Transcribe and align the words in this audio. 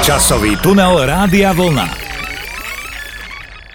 Časový 0.00 0.56
tunel 0.56 1.04
Rádia 1.04 1.52
Vlna. 1.52 1.84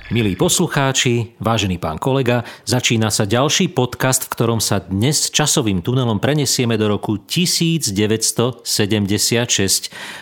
Milí 0.10 0.34
poslucháči, 0.34 1.38
vážený 1.38 1.78
pán 1.78 2.02
kolega, 2.02 2.42
začína 2.66 3.14
sa 3.14 3.30
ďalší 3.30 3.70
podcast, 3.70 4.26
v 4.26 4.34
ktorom 4.34 4.58
sa 4.58 4.82
dnes 4.82 5.30
časovým 5.30 5.86
tunelom 5.86 6.18
prenesieme 6.18 6.82
do 6.82 6.90
roku 6.90 7.22
1976. 7.22 8.66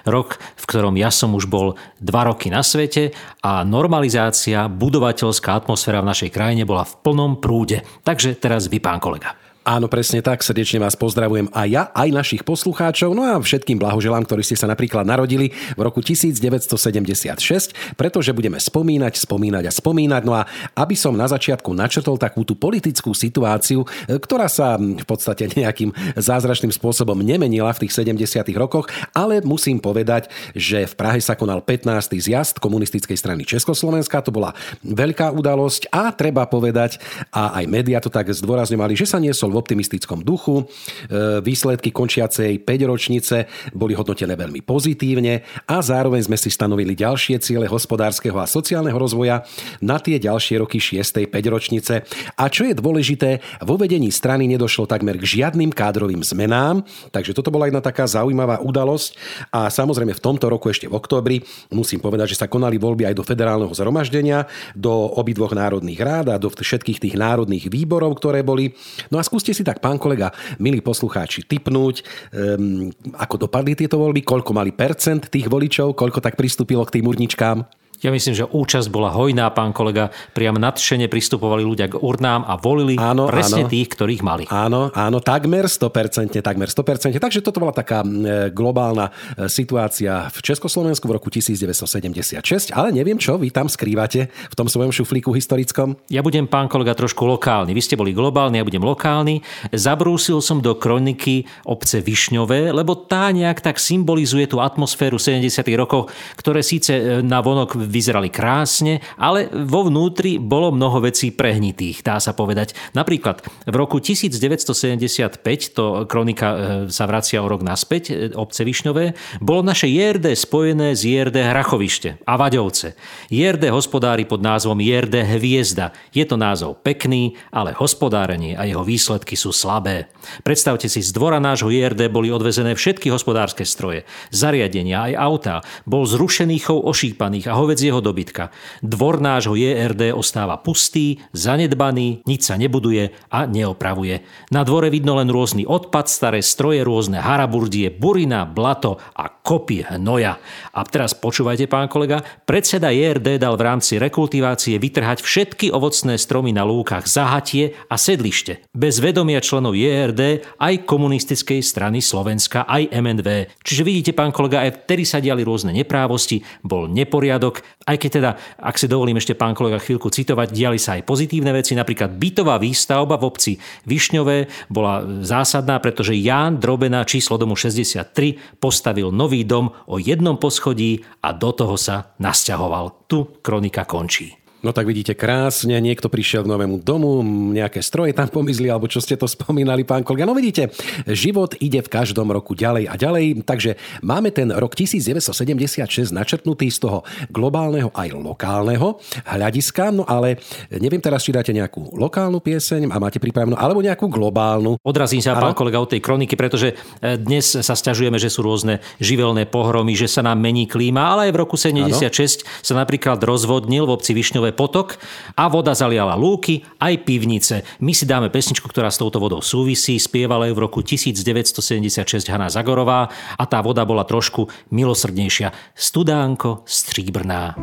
Rok, 0.03 0.43
v 0.43 0.63
ktorom 0.67 0.99
ja 0.99 1.07
som 1.07 1.39
už 1.39 1.47
bol 1.47 1.79
dva 2.03 2.27
roky 2.27 2.51
na 2.51 2.67
svete 2.67 3.15
a 3.39 3.63
normalizácia, 3.63 4.67
budovateľská 4.67 5.55
atmosféra 5.55 6.03
v 6.03 6.11
našej 6.11 6.35
krajine 6.35 6.67
bola 6.67 6.83
v 6.83 6.99
plnom 6.99 7.39
prúde. 7.39 7.79
Takže 8.03 8.35
teraz 8.35 8.67
vy, 8.67 8.83
pán 8.83 8.99
kolega. 8.99 9.39
Áno, 9.63 9.87
presne 9.87 10.19
tak. 10.19 10.43
Srdečne 10.43 10.83
vás 10.83 10.99
pozdravujem 10.99 11.47
aj 11.55 11.67
ja, 11.71 11.87
aj 11.95 12.09
našich 12.11 12.43
poslucháčov. 12.43 13.15
No 13.15 13.23
a 13.23 13.39
všetkým 13.39 13.79
blahoželám, 13.79 14.27
ktorí 14.27 14.43
ste 14.43 14.59
sa 14.59 14.67
napríklad 14.67 15.07
narodili 15.07 15.55
v 15.55 15.79
roku 15.79 16.03
1976, 16.03 17.71
pretože 17.95 18.35
budeme 18.35 18.59
spomínať, 18.59 19.23
spomínať 19.23 19.63
a 19.63 19.71
spomínať. 19.71 20.21
No 20.27 20.35
a 20.35 20.43
aby 20.75 20.99
som 20.99 21.15
na 21.15 21.31
začiatku 21.31 21.71
načrtol 21.71 22.19
takú 22.19 22.43
tú 22.43 22.59
politickú 22.59 23.15
situáciu, 23.15 23.87
e, 23.87 24.19
ktorá 24.19 24.51
sa 24.51 24.75
v 24.75 25.07
podstate 25.07 25.47
nejakým 25.55 25.95
zázračným 26.19 26.75
spôsobom 26.75 27.15
nemenila 27.23 27.71
v 27.71 27.87
tých 27.87 28.03
70. 28.03 28.59
rokoch, 28.59 28.91
ale 29.15 29.39
musím 29.47 29.79
povedať, 29.79 30.27
že 30.51 30.91
v 30.91 30.93
Prahe 30.99 31.23
sa 31.23 31.39
konal 31.39 31.63
15. 31.63 32.19
zjazd 32.19 32.59
komunistickej 32.59 33.15
strany 33.15 33.47
Československa. 33.47 34.27
To 34.27 34.35
bola 34.35 34.51
veľká 34.83 35.31
udalosť 35.31 35.87
a 35.87 36.11
treba 36.11 36.43
povedať, 36.51 36.99
a 37.31 37.63
aj 37.63 37.65
médiá 37.71 38.03
to 38.03 38.11
tak 38.11 38.27
zdôrazňovali, 38.27 38.99
že 38.99 39.07
sa 39.07 39.23
niesol 39.23 39.52
v 39.53 39.61
optimistickom 39.61 40.25
duchu. 40.25 40.65
E, 40.65 41.39
výsledky 41.45 41.93
končiacej 41.93 42.65
5 42.65 42.89
ročnice 42.89 43.45
boli 43.77 43.93
hodnotené 43.93 44.33
veľmi 44.33 44.65
pozitívne 44.65 45.45
a 45.69 45.77
zároveň 45.85 46.25
sme 46.25 46.37
si 46.41 46.49
stanovili 46.49 46.97
ďalšie 46.97 47.37
ciele 47.37 47.69
hospodárskeho 47.69 48.35
a 48.41 48.49
sociálneho 48.49 48.97
rozvoja 48.97 49.45
na 49.79 50.01
tie 50.01 50.17
ďalšie 50.17 50.57
roky 50.57 50.81
6. 50.81 51.29
5 51.29 51.53
ročnice. 51.53 52.01
A 52.33 52.49
čo 52.49 52.65
je 52.65 52.73
dôležité, 52.73 53.39
vo 53.61 53.77
vedení 53.77 54.09
strany 54.09 54.49
nedošlo 54.49 54.89
takmer 54.89 55.21
k 55.21 55.39
žiadnym 55.39 55.69
kádrovým 55.69 56.25
zmenám, 56.25 56.81
takže 57.13 57.37
toto 57.37 57.53
bola 57.53 57.69
jedna 57.69 57.85
taká 57.85 58.09
zaujímavá 58.09 58.63
udalosť 58.65 59.15
a 59.53 59.69
samozrejme 59.69 60.17
v 60.17 60.23
tomto 60.23 60.49
roku 60.49 60.73
ešte 60.73 60.89
v 60.89 60.97
oktobri 60.97 61.37
musím 61.69 61.99
povedať, 62.01 62.33
že 62.33 62.39
sa 62.41 62.47
konali 62.49 62.81
voľby 62.81 63.05
aj 63.11 63.15
do 63.19 63.23
federálneho 63.27 63.71
zhromaždenia, 63.75 64.47
do 64.73 64.91
obidvoch 65.19 65.53
národných 65.53 65.99
rád 65.99 66.25
a 66.33 66.41
do 66.41 66.49
všetkých 66.49 67.03
tých 67.03 67.15
národných 67.19 67.67
výborov, 67.67 68.15
ktoré 68.17 68.41
boli. 68.41 68.73
No 69.11 69.19
a 69.19 69.23
skús 69.27 69.42
skúste 69.43 69.59
si 69.59 69.67
tak, 69.67 69.83
pán 69.83 69.99
kolega, 69.99 70.31
milí 70.55 70.79
poslucháči, 70.79 71.43
typnúť, 71.43 71.99
um, 72.31 72.87
ako 73.19 73.43
dopadli 73.43 73.75
tieto 73.75 73.99
voľby, 73.99 74.23
koľko 74.23 74.55
mali 74.55 74.71
percent 74.71 75.27
tých 75.27 75.51
voličov, 75.51 75.99
koľko 75.99 76.23
tak 76.23 76.39
pristúpilo 76.39 76.87
k 76.87 76.95
tým 76.95 77.11
urničkám. 77.11 77.82
Ja 78.01 78.09
myslím, 78.11 78.35
že 78.35 78.43
účasť 78.49 78.91
bola 78.91 79.13
hojná, 79.13 79.47
pán 79.53 79.71
kolega. 79.71 80.11
Priam 80.35 80.57
nadšene 80.59 81.07
pristupovali 81.07 81.63
ľudia 81.63 81.87
k 81.87 81.99
urnám 82.01 82.43
a 82.43 82.59
volili 82.59 82.99
áno, 82.99 83.29
presne 83.29 83.67
áno. 83.67 83.71
tých, 83.71 83.87
ktorých 83.93 84.21
mali. 84.25 84.43
Áno, 84.49 84.89
áno, 84.91 85.17
takmer 85.23 85.69
100%, 85.69 86.41
takmer 86.43 86.67
100%. 86.67 87.15
Takže 87.15 87.39
toto 87.39 87.63
bola 87.63 87.71
taká 87.71 88.03
e, 88.03 88.51
globálna 88.51 89.07
e, 89.07 89.47
situácia 89.47 90.27
v 90.31 90.37
Československu 90.41 91.05
v 91.07 91.15
roku 91.15 91.31
1976, 91.31 92.75
ale 92.75 92.91
neviem, 92.91 93.15
čo 93.15 93.39
vy 93.39 93.53
tam 93.53 93.71
skrývate 93.71 94.27
v 94.27 94.55
tom 94.57 94.67
svojom 94.67 94.91
šuflíku 94.91 95.31
historickom. 95.31 95.95
Ja 96.11 96.19
budem, 96.25 96.49
pán 96.49 96.67
kolega, 96.67 96.97
trošku 96.97 97.23
lokálny. 97.23 97.71
Vy 97.71 97.81
ste 97.83 97.95
boli 97.95 98.11
globálni, 98.11 98.59
ja 98.59 98.67
budem 98.67 98.83
lokálny. 98.83 99.43
Zabrúsil 99.71 100.41
som 100.41 100.59
do 100.59 100.75
kroniky 100.75 101.45
obce 101.67 102.03
Višňové, 102.03 102.71
lebo 102.71 102.95
tá 102.99 103.31
nejak 103.31 103.63
tak 103.63 103.79
symbolizuje 103.79 104.47
tú 104.47 104.59
atmosféru 104.63 105.19
70. 105.19 105.63
rokov, 105.75 106.11
ktoré 106.39 106.59
síce 106.63 106.91
e, 106.95 107.03
na 107.23 107.43
vonok 107.43 107.82
vyzerali 107.83 108.31
krásne, 108.31 109.03
ale 109.19 109.51
vo 109.51 109.87
vnútri 109.87 110.39
bolo 110.39 110.71
mnoho 110.71 111.03
vecí 111.03 111.33
prehnitých, 111.33 112.05
dá 112.05 112.21
sa 112.21 112.31
povedať. 112.31 112.77
Napríklad 112.95 113.43
v 113.67 113.75
roku 113.75 113.99
1975, 113.99 115.41
to 115.73 116.05
kronika 116.07 116.47
e, 116.47 116.57
sa 116.93 117.09
vracia 117.09 117.41
o 117.41 117.47
rok 117.49 117.65
naspäť, 117.65 118.03
e, 118.09 118.13
obce 118.37 118.63
Višňové, 118.63 119.17
bolo 119.41 119.65
naše 119.65 119.89
JRD 119.89 120.37
spojené 120.37 120.93
s 120.93 121.03
JRD 121.03 121.43
Hrachovište 121.49 122.23
a 122.23 122.33
Vaďovce. 122.37 122.95
JRD 123.33 123.73
hospodári 123.73 124.23
pod 124.23 124.39
názvom 124.39 124.77
JRD 124.79 125.35
Hviezda. 125.35 125.91
Je 126.13 126.23
to 126.23 126.37
názov 126.39 126.79
pekný, 126.85 127.35
ale 127.49 127.73
hospodárenie 127.73 128.55
a 128.55 128.63
jeho 128.69 128.85
výsledky 128.85 129.33
sú 129.33 129.49
slabé. 129.49 130.07
Predstavte 130.45 130.87
si, 130.87 131.01
z 131.01 131.09
dvora 131.11 131.41
nášho 131.41 131.73
JRD 131.73 132.07
boli 132.13 132.29
odvezené 132.29 132.77
všetky 132.77 133.09
hospodárske 133.09 133.65
stroje, 133.65 134.05
zariadenia 134.29 135.09
aj 135.09 135.13
autá. 135.17 135.55
Bol 135.89 136.05
zrušený 136.05 136.61
chov 136.61 136.85
ošípaných 136.85 137.49
a 137.49 137.57
hovedzí 137.57 137.72
jeho 137.79 138.03
dobytka. 138.03 138.51
Dvor 138.83 139.23
nášho 139.23 139.55
JRD 139.55 140.11
ostáva 140.13 140.59
pustý, 140.59 141.23
zanedbaný, 141.31 142.21
nič 142.27 142.45
sa 142.45 142.59
nebuduje 142.59 143.15
a 143.31 143.47
neopravuje. 143.47 144.21
Na 144.51 144.61
dvore 144.67 144.91
vidno 144.91 145.17
len 145.17 145.31
rôzny 145.31 145.63
odpad, 145.63 146.11
staré 146.11 146.43
stroje, 146.43 146.83
rôzne 146.85 147.23
haraburdie, 147.23 147.89
burina, 147.89 148.43
blato 148.43 148.99
a 149.15 149.31
kopy 149.31 149.87
hnoja. 149.87 150.37
A 150.75 150.83
teraz 150.83 151.15
počúvajte, 151.15 151.71
pán 151.71 151.87
kolega, 151.87 152.21
predseda 152.43 152.91
JRD 152.91 153.39
dal 153.39 153.55
v 153.55 153.65
rámci 153.65 153.95
rekultivácie 153.97 154.75
vytrhať 154.77 155.23
všetky 155.23 155.71
ovocné 155.71 156.19
stromy 156.19 156.51
na 156.51 156.67
lúkach, 156.67 157.07
zahatie 157.07 157.79
a 157.87 157.95
sedlište. 157.95 158.67
Bez 158.75 158.99
vedomia 158.99 159.39
členov 159.39 159.79
JRD 159.79 160.43
aj 160.59 160.83
komunistickej 160.83 161.63
strany 161.63 162.03
Slovenska, 162.03 162.67
aj 162.67 162.91
MNV. 162.91 163.57
Čiže 163.63 163.87
vidíte, 163.87 164.11
pán 164.11 164.35
kolega, 164.35 164.67
aj 164.67 164.83
vtedy 164.83 165.03
sa 165.07 165.23
diali 165.23 165.47
rôzne 165.47 165.71
neprávosti, 165.71 166.43
bol 166.59 166.91
neporiadok, 166.91 167.62
aj 167.83 167.97
keď 167.97 168.09
teda, 168.11 168.31
ak 168.59 168.75
si 168.75 168.91
dovolím 168.91 169.17
ešte 169.17 169.33
pán 169.33 169.55
kolega 169.55 169.79
chvíľku 169.79 170.11
citovať, 170.11 170.51
diali 170.51 170.77
sa 170.77 170.99
aj 170.99 171.07
pozitívne 171.07 171.55
veci, 171.55 171.73
napríklad 171.73 172.15
bytová 172.15 172.59
výstavba 172.59 173.15
v 173.15 173.27
obci 173.27 173.53
Višňové 173.87 174.69
bola 174.69 175.23
zásadná, 175.23 175.79
pretože 175.79 176.15
Ján 176.15 176.59
Drobena 176.59 177.07
číslo 177.07 177.39
domu 177.39 177.55
63 177.55 178.59
postavil 178.59 179.09
nový 179.09 179.47
dom 179.47 179.71
o 179.87 179.95
jednom 179.97 180.35
poschodí 180.35 181.03
a 181.23 181.31
do 181.31 181.49
toho 181.55 181.79
sa 181.79 182.13
nasťahoval. 182.19 183.07
Tu 183.07 183.23
kronika 183.41 183.87
končí. 183.87 184.42
No 184.63 184.71
tak 184.71 184.87
vidíte 184.87 185.11
krásne, 185.11 185.75
niekto 185.83 186.07
prišiel 186.07 186.47
k 186.47 186.51
novému 186.55 186.79
domu, 186.79 187.19
nejaké 187.51 187.83
stroje 187.83 188.15
tam 188.15 188.31
pomizli, 188.31 188.71
alebo 188.71 188.87
čo 188.87 189.03
ste 189.03 189.19
to 189.19 189.27
spomínali, 189.27 189.83
pán 189.83 190.07
kolega. 190.07 190.23
No 190.23 190.31
vidíte, 190.31 190.71
život 191.03 191.59
ide 191.59 191.83
v 191.83 191.91
každom 191.91 192.31
roku 192.31 192.55
ďalej 192.55 192.87
a 192.87 192.95
ďalej, 192.95 193.43
takže 193.43 193.75
máme 193.99 194.31
ten 194.31 194.55
rok 194.55 194.71
1976 194.79 196.15
načrtnutý 196.15 196.71
z 196.71 196.79
toho 196.79 197.03
globálneho 197.27 197.91
aj 197.91 198.15
lokálneho 198.15 199.03
hľadiska, 199.27 199.91
no 199.91 200.07
ale 200.07 200.39
neviem 200.71 201.03
teraz, 201.03 201.27
či 201.27 201.35
dáte 201.35 201.51
nejakú 201.51 201.99
lokálnu 201.99 202.39
pieseň 202.39 202.87
a 202.87 203.03
máte 203.03 203.19
pripravenú, 203.19 203.59
alebo 203.59 203.83
nejakú 203.83 204.07
globálnu. 204.07 204.79
Odrazím 204.79 205.19
sa, 205.19 205.35
pán 205.35 205.59
kolega, 205.59 205.83
od 205.83 205.91
tej 205.91 205.99
kroniky, 205.99 206.39
pretože 206.39 206.71
e, 207.03 207.19
dnes 207.19 207.51
sa 207.51 207.75
stiažujeme, 207.75 208.15
že 208.15 208.31
sú 208.31 208.39
rôzne 208.47 208.79
živelné 209.03 209.43
pohromy, 209.43 209.91
že 209.91 210.07
sa 210.07 210.23
nám 210.23 210.39
mení 210.39 210.71
klíma, 210.71 211.19
ale 211.19 211.21
aj 211.27 211.31
v 211.35 211.41
roku 211.43 211.59
76 211.59 211.99
ano. 211.99 212.63
sa 212.63 212.73
napríklad 212.79 213.19
rozvodnil 213.19 213.83
v 213.83 213.91
obci 213.99 214.15
Višňové 214.15 214.52
potok 214.53 215.01
a 215.35 215.49
voda 215.49 215.73
zaliala 215.73 216.13
lúky 216.15 216.63
aj 216.79 216.93
pivnice. 217.03 217.55
My 217.81 217.91
si 217.91 218.05
dáme 218.05 218.29
pesničku, 218.29 218.69
ktorá 218.69 218.93
s 218.93 219.01
touto 219.01 219.17
vodou 219.17 219.41
súvisí. 219.41 219.97
Spievala 219.97 220.47
ju 220.47 220.53
v 220.55 220.63
roku 220.63 220.79
1976 220.85 222.29
Hanna 222.29 222.47
Zagorová 222.47 223.09
a 223.35 223.43
tá 223.49 223.59
voda 223.59 223.83
bola 223.83 224.05
trošku 224.05 224.47
milosrdnejšia. 224.71 225.51
Studánko 225.75 226.63
stříbrná. 226.65 227.57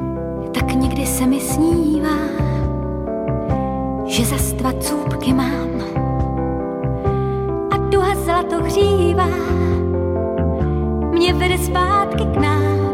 Tak 0.54 0.74
někdy 0.74 1.06
se 1.06 1.26
mi 1.26 1.40
snívá, 1.40 2.18
že 4.06 4.24
za 4.24 4.38
stva 4.38 4.72
cúbky 4.72 5.32
mám 5.32 5.80
a 7.70 7.76
duha 7.76 8.14
zlato 8.14 8.62
hřívá, 8.62 9.28
mě 11.12 11.32
vede 11.34 11.58
zpátky 11.58 12.24
k 12.24 12.36
nám. 12.36 12.89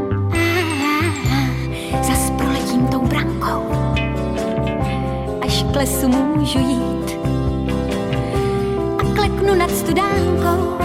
K 5.77 5.79
lesu 5.79 6.09
můžu 6.09 6.59
jít. 6.59 7.19
A 8.99 9.15
kleknu 9.15 9.55
nad 9.55 9.71
studánkou 9.71 10.77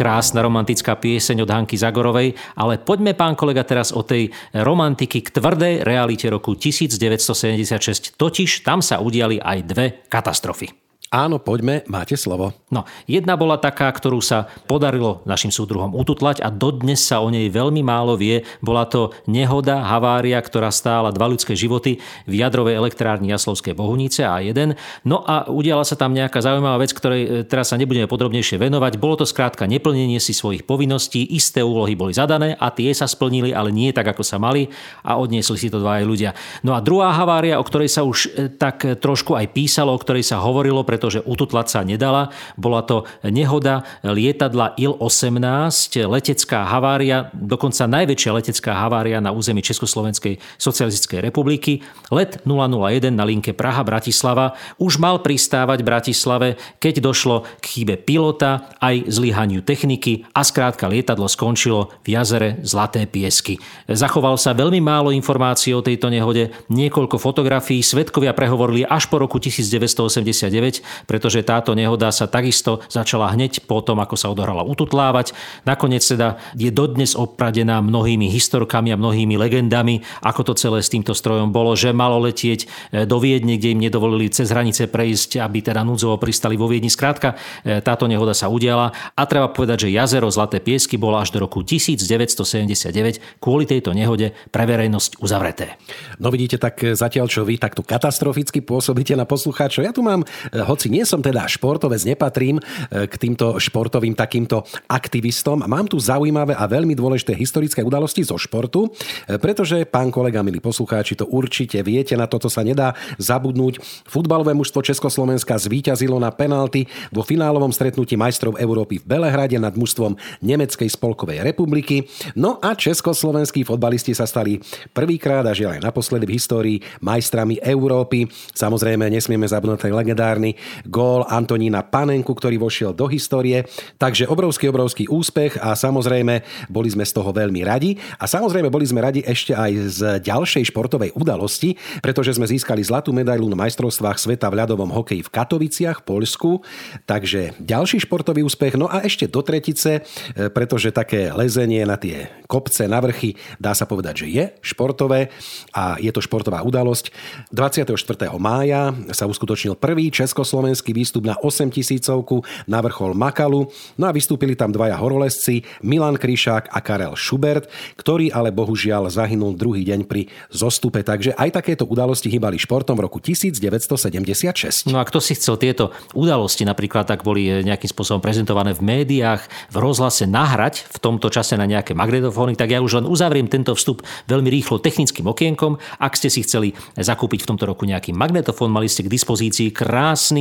krásna 0.00 0.40
romantická 0.40 0.96
pieseň 0.96 1.44
od 1.44 1.52
Hanky 1.52 1.76
Zagorovej, 1.76 2.32
ale 2.56 2.80
poďme, 2.80 3.12
pán 3.12 3.36
kolega, 3.36 3.68
teraz 3.68 3.92
o 3.92 4.00
tej 4.00 4.32
romantiky 4.56 5.20
k 5.20 5.28
tvrdej 5.36 5.84
realite 5.84 6.32
roku 6.32 6.56
1976. 6.56 8.16
Totiž 8.16 8.64
tam 8.64 8.80
sa 8.80 9.04
udiali 9.04 9.36
aj 9.36 9.58
dve 9.68 9.86
katastrofy. 10.08 10.79
Áno, 11.10 11.42
poďme, 11.42 11.82
máte 11.90 12.14
slovo. 12.14 12.54
No, 12.70 12.86
jedna 13.02 13.34
bola 13.34 13.58
taká, 13.58 13.90
ktorú 13.90 14.22
sa 14.22 14.46
podarilo 14.70 15.26
našim 15.26 15.50
súdruhom 15.50 15.90
ututlať 15.98 16.38
a 16.38 16.54
dodnes 16.54 17.02
sa 17.02 17.18
o 17.18 17.26
nej 17.26 17.50
veľmi 17.50 17.82
málo 17.82 18.14
vie. 18.14 18.46
Bola 18.62 18.86
to 18.86 19.10
nehoda, 19.26 19.82
havária, 19.82 20.38
ktorá 20.38 20.70
stála 20.70 21.10
dva 21.10 21.26
ľudské 21.26 21.58
životy 21.58 21.98
v 22.30 22.34
jadrovej 22.38 22.78
elektrárni 22.78 23.34
Jaslovskej 23.34 23.74
Bohunice 23.74 24.22
A1. 24.22 24.78
No 25.02 25.26
a 25.26 25.50
udiala 25.50 25.82
sa 25.82 25.98
tam 25.98 26.14
nejaká 26.14 26.46
zaujímavá 26.46 26.78
vec, 26.78 26.94
ktorej 26.94 27.22
e, 27.26 27.28
teraz 27.42 27.74
sa 27.74 27.76
nebudeme 27.82 28.06
podrobnejšie 28.06 28.62
venovať. 28.62 29.02
Bolo 29.02 29.18
to 29.18 29.26
skrátka 29.26 29.66
neplnenie 29.66 30.22
si 30.22 30.30
svojich 30.30 30.62
povinností, 30.62 31.26
isté 31.26 31.58
úlohy 31.58 31.98
boli 31.98 32.14
zadané 32.14 32.54
a 32.54 32.70
tie 32.70 32.94
sa 32.94 33.10
splnili, 33.10 33.50
ale 33.50 33.74
nie 33.74 33.90
tak, 33.90 34.14
ako 34.14 34.22
sa 34.22 34.38
mali 34.38 34.70
a 35.02 35.18
odniesli 35.18 35.58
si 35.58 35.74
to 35.74 35.82
dva 35.82 35.98
aj 35.98 36.06
ľudia. 36.06 36.30
No 36.62 36.70
a 36.70 36.78
druhá 36.78 37.10
havária, 37.18 37.58
o 37.58 37.66
ktorej 37.66 37.90
sa 37.90 38.06
už 38.06 38.30
e, 38.30 38.46
tak 38.54 38.86
trošku 39.02 39.34
aj 39.34 39.50
písalo, 39.50 39.90
o 39.90 39.98
ktorej 39.98 40.22
sa 40.22 40.38
hovorilo, 40.38 40.86
pretože 41.00 41.24
ututlať 41.24 41.66
sa 41.72 41.80
nedala. 41.80 42.28
Bola 42.60 42.84
to 42.84 43.08
nehoda 43.24 43.88
lietadla 44.04 44.76
Il-18, 44.76 45.96
letecká 46.04 46.68
havária, 46.68 47.32
dokonca 47.32 47.88
najväčšia 47.88 48.36
letecká 48.36 48.76
havária 48.76 49.16
na 49.24 49.32
území 49.32 49.64
Československej 49.64 50.36
socialistickej 50.60 51.24
republiky. 51.24 51.80
Let 52.12 52.44
001 52.44 53.16
na 53.16 53.24
linke 53.24 53.56
Praha-Bratislava 53.56 54.60
už 54.76 55.00
mal 55.00 55.24
pristávať 55.24 55.80
v 55.80 55.88
Bratislave, 55.88 56.48
keď 56.76 57.00
došlo 57.00 57.48
k 57.64 57.80
chybe 57.80 57.96
pilota 57.96 58.68
aj 58.84 59.08
zlyhaniu 59.08 59.64
techniky 59.64 60.28
a 60.36 60.44
skrátka 60.44 60.84
lietadlo 60.84 61.32
skončilo 61.32 61.96
v 62.04 62.20
jazere 62.20 62.60
Zlaté 62.60 63.08
piesky. 63.08 63.56
Zachoval 63.88 64.36
sa 64.36 64.52
veľmi 64.52 64.84
málo 64.84 65.16
informácií 65.16 65.72
o 65.72 65.80
tejto 65.80 66.12
nehode, 66.12 66.52
niekoľko 66.68 67.16
fotografií, 67.16 67.80
svetkovia 67.80 68.36
prehovorili 68.36 68.84
až 68.84 69.08
po 69.08 69.16
roku 69.16 69.40
1989, 69.40 70.89
pretože 71.04 71.42
táto 71.42 71.74
nehoda 71.74 72.12
sa 72.14 72.30
takisto 72.30 72.82
začala 72.86 73.32
hneď 73.32 73.64
po 73.64 73.80
tom, 73.80 73.98
ako 74.02 74.14
sa 74.16 74.30
odohrala 74.32 74.66
ututlávať. 74.66 75.32
Nakoniec 75.64 76.02
teda 76.04 76.40
je 76.56 76.68
dodnes 76.72 77.12
opradená 77.18 77.80
mnohými 77.82 78.28
historkami 78.30 78.94
a 78.94 79.00
mnohými 79.00 79.34
legendami, 79.36 80.02
ako 80.20 80.52
to 80.52 80.52
celé 80.58 80.80
s 80.80 80.92
týmto 80.92 81.16
strojom 81.16 81.50
bolo, 81.54 81.74
že 81.74 81.94
malo 81.94 82.20
letieť 82.22 82.60
e, 82.64 82.66
do 83.04 83.16
Viedne, 83.20 83.56
kde 83.56 83.74
im 83.76 83.80
nedovolili 83.82 84.32
cez 84.32 84.50
hranice 84.50 84.88
prejsť, 84.88 85.40
aby 85.40 85.60
teda 85.60 85.82
núdzovo 85.84 86.16
pristali 86.16 86.54
vo 86.56 86.70
Viedni. 86.70 86.92
Skrátka, 86.92 87.36
e, 87.64 87.80
táto 87.80 88.06
nehoda 88.10 88.32
sa 88.32 88.48
udiala 88.48 88.92
a 89.14 89.22
treba 89.24 89.50
povedať, 89.50 89.88
že 89.88 89.94
jazero 89.94 90.28
Zlaté 90.30 90.60
piesky 90.60 90.96
bolo 90.96 91.18
až 91.18 91.34
do 91.34 91.42
roku 91.42 91.64
1979 91.64 93.40
kvôli 93.42 93.64
tejto 93.66 93.92
nehode 93.92 94.32
pre 94.48 94.64
verejnosť 94.64 95.18
uzavreté. 95.20 95.80
No 96.18 96.30
vidíte, 96.30 96.60
tak 96.60 96.80
zatiaľ 96.82 97.26
čo 97.26 97.42
vy 97.42 97.56
takto 97.56 97.82
katastroficky 97.84 98.60
pôsobíte 98.64 99.16
na 99.16 99.24
poslucháčov, 99.24 99.84
ja 99.84 99.92
tu 99.92 100.04
mám, 100.04 100.22
e, 100.22 100.60
hoci 100.80 100.88
nie 100.88 101.04
som 101.04 101.20
teda 101.20 101.44
športovec, 101.44 102.00
nepatrím 102.08 102.56
e, 102.56 103.04
k 103.04 103.12
týmto 103.20 103.60
športovým 103.60 104.16
takýmto 104.16 104.64
aktivistom. 104.88 105.60
Mám 105.68 105.92
tu 105.92 106.00
zaujímavé 106.00 106.56
a 106.56 106.64
veľmi 106.64 106.96
dôležité 106.96 107.36
historické 107.36 107.84
udalosti 107.84 108.24
zo 108.24 108.40
športu, 108.40 108.88
e, 109.28 109.36
pretože, 109.36 109.84
pán 109.84 110.08
kolega, 110.08 110.40
milí 110.40 110.56
poslucháči, 110.56 111.20
to 111.20 111.28
určite 111.28 111.76
viete, 111.84 112.16
na 112.16 112.24
toto 112.24 112.48
sa 112.48 112.64
nedá 112.64 112.96
zabudnúť. 113.20 113.76
Futbalové 114.08 114.56
mužstvo 114.56 114.80
Československa 114.80 115.60
zvíťazilo 115.60 116.16
na 116.16 116.32
penalty 116.32 116.88
vo 117.12 117.20
finálovom 117.20 117.76
stretnutí 117.76 118.16
majstrov 118.16 118.56
Európy 118.56 119.04
v 119.04 119.20
Belehrade 119.20 119.60
nad 119.60 119.76
mužstvom 119.76 120.16
Nemeckej 120.40 120.88
spolkovej 120.88 121.44
republiky. 121.44 122.08
No 122.40 122.56
a 122.56 122.72
československí 122.72 123.68
fotbalisti 123.68 124.16
sa 124.16 124.24
stali 124.24 124.64
prvýkrát 124.96 125.44
a 125.44 125.52
žiaľ 125.52 125.76
aj 125.76 125.92
naposledy 125.92 126.24
v 126.24 126.40
histórii 126.40 126.78
majstrami 127.04 127.60
Európy. 127.60 128.32
Samozrejme, 128.56 129.12
nesmieme 129.12 129.44
zabudnúť 129.44 129.84
ten 129.84 129.92
legendárny 129.92 130.56
gól 130.86 131.26
Antonína 131.28 131.86
Panenku, 131.86 132.32
ktorý 132.32 132.60
vošiel 132.60 132.92
do 132.96 133.06
histórie. 133.06 133.66
Takže 133.96 134.26
obrovský, 134.26 134.68
obrovský 134.70 135.04
úspech 135.10 135.60
a 135.60 135.76
samozrejme 135.76 136.42
boli 136.68 136.88
sme 136.90 137.04
z 137.06 137.12
toho 137.16 137.30
veľmi 137.30 137.62
radi. 137.64 137.96
A 138.18 138.24
samozrejme 138.26 138.68
boli 138.68 138.86
sme 138.86 139.04
radi 139.04 139.20
ešte 139.24 139.54
aj 139.54 139.72
z 139.90 140.00
ďalšej 140.24 140.70
športovej 140.70 141.10
udalosti, 141.16 141.76
pretože 142.00 142.36
sme 142.36 142.48
získali 142.48 142.80
zlatú 142.80 143.14
medailu 143.14 143.46
na 143.50 143.58
majstrovstvách 143.58 144.18
sveta 144.20 144.48
v 144.48 144.58
ľadovom 144.64 144.90
hokeji 144.90 145.22
v 145.26 145.32
Katoviciach, 145.32 146.02
Poľsku. 146.02 146.64
Takže 147.06 147.60
ďalší 147.62 148.02
športový 148.02 148.42
úspech. 148.42 148.74
No 148.74 148.90
a 148.90 149.04
ešte 149.04 149.30
do 149.30 149.44
tretice, 149.44 150.00
e, 150.34 150.48
pretože 150.50 150.90
také 150.90 151.30
lezenie 151.30 151.86
na 151.86 151.94
tie 151.96 152.28
kopce, 152.50 152.90
na 152.90 152.98
vrchy, 152.98 153.38
dá 153.62 153.72
sa 153.72 153.86
povedať, 153.86 154.26
že 154.26 154.26
je 154.26 154.44
športové 154.60 155.30
a 155.70 155.96
je 156.02 156.10
to 156.10 156.18
športová 156.18 156.66
udalosť. 156.66 157.14
24. 157.54 157.94
mája 158.42 158.90
sa 159.14 159.30
uskutočnil 159.30 159.78
prvý 159.78 160.10
československý 160.10 160.49
slovenský 160.50 160.90
výstup 160.90 161.22
na 161.22 161.38
8 161.38 161.70
tisícovku 161.70 162.42
na 162.66 162.82
vrchol 162.82 163.14
Makalu. 163.14 163.70
No 163.94 164.04
a 164.04 164.14
vystúpili 164.14 164.58
tam 164.58 164.74
dvaja 164.74 164.98
horolezci, 164.98 165.62
Milan 165.86 166.18
Kryšák 166.18 166.74
a 166.74 166.78
Karel 166.82 167.14
Schubert, 167.14 167.70
ktorý 167.94 168.34
ale 168.34 168.50
bohužiaľ 168.50 169.06
zahynul 169.14 169.54
druhý 169.54 169.86
deň 169.86 170.10
pri 170.10 170.26
zostupe. 170.50 171.06
Takže 171.06 171.38
aj 171.38 171.62
takéto 171.62 171.86
udalosti 171.86 172.26
hýbali 172.26 172.58
športom 172.58 172.98
v 172.98 173.06
roku 173.06 173.22
1976. 173.22 174.90
No 174.90 174.98
a 174.98 175.06
kto 175.06 175.22
si 175.22 175.38
chcel 175.38 175.60
tieto 175.60 175.92
udalosti, 176.16 176.64
napríklad 176.64 177.06
tak 177.06 177.22
boli 177.22 177.62
nejakým 177.62 177.90
spôsobom 177.92 178.24
prezentované 178.24 178.72
v 178.72 178.82
médiách, 178.82 179.44
v 179.68 179.76
rozhlase 179.76 180.24
nahrať 180.24 180.88
v 180.88 180.98
tomto 180.98 181.28
čase 181.28 181.60
na 181.60 181.68
nejaké 181.68 181.92
magnetofóny, 181.92 182.56
tak 182.56 182.72
ja 182.72 182.80
už 182.80 183.04
len 183.04 183.06
uzavriem 183.06 183.46
tento 183.46 183.76
vstup 183.76 184.00
veľmi 184.24 184.48
rýchlo 184.48 184.80
technickým 184.80 185.28
okienkom. 185.28 185.76
Ak 186.00 186.16
ste 186.16 186.32
si 186.32 186.40
chceli 186.40 186.72
zakúpiť 186.96 187.44
v 187.44 187.48
tomto 187.52 187.68
roku 187.68 187.84
nejaký 187.84 188.16
magnetofón, 188.16 188.72
mali 188.72 188.88
ste 188.88 189.04
k 189.04 189.12
dispozícii 189.12 189.68
krásny 189.76 190.39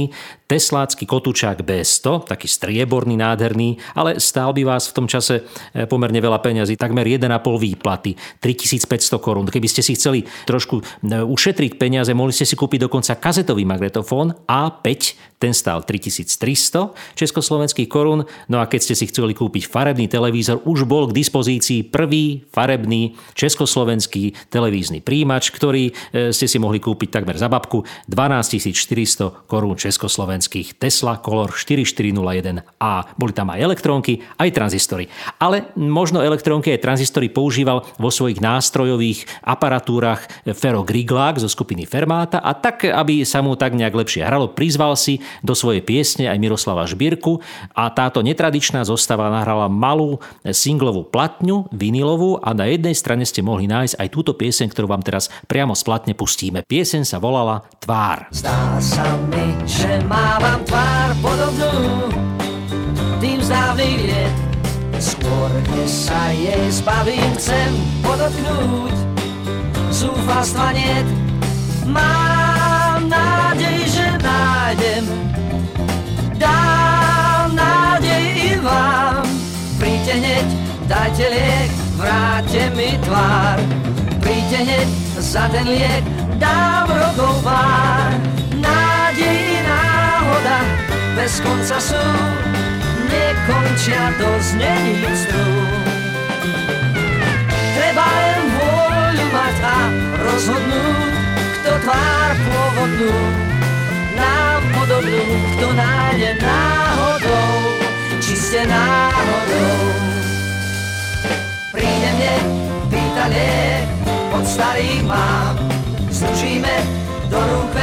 teslácky 0.49 1.05
kotúčák 1.05 1.61
B100, 1.61 2.25
taký 2.25 2.47
strieborný, 2.49 3.19
nádherný, 3.19 3.77
ale 3.93 4.17
stál 4.17 4.55
by 4.55 4.65
vás 4.65 4.89
v 4.89 4.95
tom 4.97 5.05
čase 5.05 5.45
e, 5.75 5.85
pomerne 5.85 6.17
veľa 6.17 6.41
peňazí, 6.41 6.79
takmer 6.79 7.05
1,5 7.05 7.29
výplaty, 7.37 8.17
3500 8.41 9.19
korún. 9.21 9.45
Keby 9.45 9.67
ste 9.69 9.85
si 9.85 9.93
chceli 9.93 10.25
trošku 10.49 10.81
e, 10.81 10.83
ušetriť 11.21 11.77
peniaze, 11.77 12.09
mohli 12.17 12.33
ste 12.33 12.49
si 12.49 12.57
kúpiť 12.57 12.89
dokonca 12.89 13.19
kazetový 13.21 13.67
magnetofón 13.67 14.47
A5, 14.49 14.89
ten 15.39 15.55
stál 15.55 15.87
3300 15.87 17.15
československých 17.15 17.87
korún, 17.87 18.27
no 18.51 18.57
a 18.59 18.67
keď 18.67 18.91
ste 18.91 18.95
si 18.99 19.05
chceli 19.07 19.31
kúpiť 19.31 19.71
farebný 19.71 20.11
televízor, 20.11 20.61
už 20.67 20.83
bol 20.83 21.07
k 21.07 21.15
dispozícii 21.15 21.87
prvý 21.87 22.43
farebný 22.51 23.15
československý 23.33 24.51
televízny 24.51 24.99
príjimač, 24.99 25.55
ktorý 25.55 25.89
e, 25.89 26.35
ste 26.35 26.45
si 26.45 26.59
mohli 26.59 26.83
kúpiť 26.83 27.09
takmer 27.15 27.39
za 27.39 27.47
babku 27.47 27.87
12 28.11 28.75
400 28.75 29.47
korún 29.47 29.79
československých 29.79 30.75
Tesla 30.75 31.23
Color 31.23 31.55
4401A. 31.55 33.15
Boli 33.15 33.31
tam 33.31 33.55
aj 33.55 33.63
elektrónky, 33.63 34.19
aj 34.35 34.49
tranzistory. 34.51 35.07
Ale 35.39 35.71
možno 35.79 36.19
elektrónky 36.19 36.75
aj 36.75 36.83
tranzistory 36.83 37.31
používal 37.31 37.87
vo 37.95 38.11
svojich 38.11 38.43
nástrojových 38.43 39.23
aparatúrach 39.47 40.27
Fero 40.51 40.83
Griglák 40.83 41.39
zo 41.39 41.47
skupiny 41.47 41.87
Fermáta 41.87 42.43
a 42.43 42.51
tak, 42.51 42.83
aby 42.83 43.23
sa 43.23 43.39
mu 43.39 43.55
tak 43.55 43.77
nejak 43.79 43.95
lepšie 43.95 44.27
hralo, 44.27 44.51
prizval 44.51 44.99
si 44.99 45.23
do 45.45 45.53
svojej 45.57 45.83
piesne 45.83 46.27
aj 46.29 46.37
Miroslava 46.39 46.87
Žbírku 46.87 47.41
a 47.73 47.89
táto 47.93 48.21
netradičná 48.21 48.85
zostava 48.85 49.29
nahrala 49.29 49.67
malú 49.71 50.21
singlovú 50.43 51.07
platňu, 51.07 51.69
vinilovú 51.73 52.39
a 52.39 52.53
na 52.53 52.69
jednej 52.69 52.95
strane 52.95 53.23
ste 53.25 53.45
mohli 53.45 53.69
nájsť 53.69 53.95
aj 53.97 54.07
túto 54.09 54.31
pieseň, 54.35 54.67
ktorú 54.71 54.89
vám 54.89 55.03
teraz 55.03 55.27
priamo 55.49 55.73
splatne 55.73 56.13
pustíme. 56.13 56.65
Pieseň 56.65 57.03
sa 57.05 57.17
volala 57.21 57.65
Tvár. 57.79 58.29
Zdá 58.33 58.77
sa 58.81 59.05
mi, 59.29 59.55
že 59.65 60.01
mávam 60.05 60.61
tvár 60.67 61.09
podobnú 61.23 62.09
tým 63.19 63.39
z. 63.43 63.51
Skôr 64.99 65.51
než 65.79 66.11
sa 66.11 66.27
jej 66.35 66.67
zbavím, 66.75 67.31
chcem 67.39 67.71
podotknúť 68.03 68.95
zúfalstva 69.95 70.75
niet. 70.75 71.07
Mám 71.87 73.07
že 73.07 73.48
nájdem, 74.23 75.05
dám 76.39 77.55
nádej 77.55 78.23
i 78.35 78.51
vám. 78.59 79.25
Príďte 79.79 80.13
hneď, 80.19 80.47
dajte 80.87 81.25
liek, 81.29 81.71
vráťte 81.95 82.61
mi 82.75 82.89
tvár. 83.03 83.57
Príďte 84.19 84.59
hneď, 84.63 84.87
za 85.19 85.47
ten 85.51 85.67
liek 85.67 86.03
dám 86.39 86.87
rokov 86.87 87.43
pár. 87.43 88.15
Nádej 88.55 89.39
náhoda 89.67 90.59
bez 91.15 91.43
konca 91.43 91.77
sú, 91.79 92.05
nekončia 93.11 94.15
do 94.15 94.29
znení 94.39 95.03
Treba 97.75 98.05
len 98.07 98.41
vôľu 98.55 99.25
mať 99.35 99.55
a 99.63 99.77
rozhodnúť, 100.23 101.11
kto 101.59 101.71
tvár 101.83 102.31
pôvodnú 102.47 103.48
nám 104.19 104.61
podobnú, 104.75 105.23
kto 105.55 105.67
nájde 105.73 106.31
náhodou, 106.43 107.55
či 108.19 108.35
iste 108.35 108.61
náhodou. 108.67 109.79
Príde 111.71 112.09
mne, 112.19 112.35
pýta 112.91 113.25
liek, 113.31 113.87
od 114.35 114.43
starých 114.43 115.03
mám, 115.07 115.55
služíme 116.11 116.75
do 117.31 117.39
rúk 117.39 117.75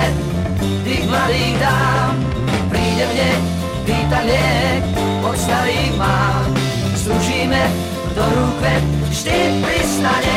tých 0.85 1.05
mladých 1.09 1.57
dám. 1.59 2.14
Príde 2.69 3.05
mne, 3.09 3.31
pýta 3.88 4.21
liek, 4.28 4.83
od 5.25 5.37
starých 5.37 5.93
mám, 5.97 6.47
služíme 6.95 7.62
do 8.16 8.25
rúk 8.37 8.62
vždy 9.12 9.64
pristane 9.64 10.37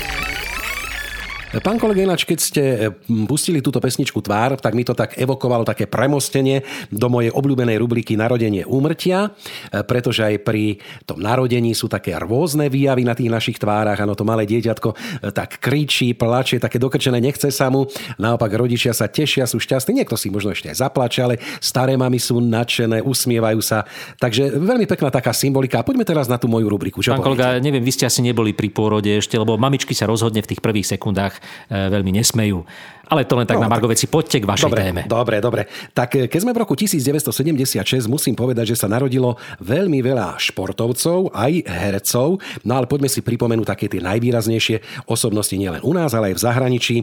Pán 1.51 1.75
kolega 1.75 2.07
Ináč, 2.07 2.23
keď 2.23 2.39
ste 2.39 2.63
eh, 2.63 2.87
pustili 3.27 3.59
túto 3.59 3.83
pesničku 3.83 4.23
Tvár, 4.23 4.55
tak 4.55 4.71
mi 4.71 4.87
to 4.87 4.95
tak 4.95 5.19
evokovalo 5.19 5.67
také 5.67 5.83
premostenie 5.83 6.63
do 6.87 7.11
mojej 7.11 7.27
obľúbenej 7.35 7.75
rubriky 7.75 8.15
Narodenie 8.15 8.63
úmrtia, 8.63 9.35
eh, 9.67 9.83
pretože 9.83 10.23
aj 10.23 10.47
pri 10.47 10.79
tom 11.03 11.19
narodení 11.19 11.75
sú 11.75 11.91
také 11.91 12.15
rôzne 12.15 12.71
výjavy 12.71 13.03
na 13.03 13.11
tých 13.11 13.27
našich 13.27 13.59
tvárach. 13.59 13.99
Áno, 13.99 14.15
to 14.15 14.23
malé 14.23 14.47
dieťatko 14.47 14.95
eh, 14.95 15.35
tak 15.35 15.59
kričí, 15.59 16.15
plače, 16.15 16.63
také 16.63 16.79
dokrčené, 16.79 17.19
nechce 17.19 17.51
sa 17.51 17.67
mu. 17.67 17.83
Naopak 18.15 18.55
rodičia 18.55 18.95
sa 18.95 19.11
tešia, 19.11 19.43
sú 19.43 19.59
šťastní. 19.59 19.99
Niekto 19.99 20.15
si 20.15 20.31
možno 20.31 20.55
ešte 20.55 20.71
aj 20.71 20.87
zaplače, 20.87 21.19
ale 21.19 21.35
staré 21.59 21.99
mami 21.99 22.15
sú 22.15 22.39
nadšené, 22.39 23.03
usmievajú 23.03 23.59
sa. 23.59 23.83
Takže 24.23 24.55
veľmi 24.55 24.87
pekná 24.87 25.11
taká 25.11 25.35
symbolika. 25.35 25.83
Poďme 25.83 26.07
teraz 26.07 26.31
na 26.31 26.39
tú 26.39 26.47
moju 26.47 26.71
rubriku. 26.71 27.03
Čo 27.03 27.11
Pán 27.11 27.27
kolega, 27.27 27.59
neviem, 27.59 27.83
vy 27.83 27.91
ste 27.91 28.07
asi 28.07 28.23
neboli 28.23 28.55
pri 28.55 28.71
pôrode 28.71 29.11
ešte, 29.11 29.35
lebo 29.35 29.59
mamičky 29.59 29.91
sa 29.91 30.07
rozhodne 30.07 30.39
v 30.39 30.55
tých 30.55 30.63
prvých 30.63 30.87
sekundách 30.95 31.40
E, 31.69 31.75
veľmi 31.89 32.11
nesmejú. 32.15 32.63
Ale 33.11 33.27
to 33.27 33.35
len 33.35 33.43
tak 33.43 33.59
no, 33.59 33.67
na 33.67 33.71
Margo 33.71 33.91
veci. 33.91 34.07
Poďte 34.07 34.39
k 34.39 34.47
vašej 34.47 34.71
dobre, 34.71 34.79
téme. 34.87 35.01
Dobre, 35.03 35.43
dobre. 35.43 35.61
Tak 35.91 36.15
e, 36.15 36.19
keď 36.31 36.39
sme 36.47 36.55
v 36.55 36.63
roku 36.63 36.79
1976, 36.79 38.07
musím 38.07 38.39
povedať, 38.39 38.71
že 38.71 38.79
sa 38.79 38.87
narodilo 38.87 39.35
veľmi 39.59 39.99
veľa 39.99 40.39
športovcov, 40.39 41.35
aj 41.35 41.67
hercov. 41.67 42.39
No 42.63 42.79
ale 42.79 42.87
poďme 42.87 43.11
si 43.11 43.19
pripomenúť 43.19 43.67
také 43.67 43.91
tie 43.91 43.99
najvýraznejšie 43.99 45.03
osobnosti 45.11 45.51
nielen 45.51 45.83
u 45.83 45.91
nás, 45.91 46.15
ale 46.15 46.31
aj 46.31 46.39
v 46.39 46.43
zahraničí. 46.47 46.95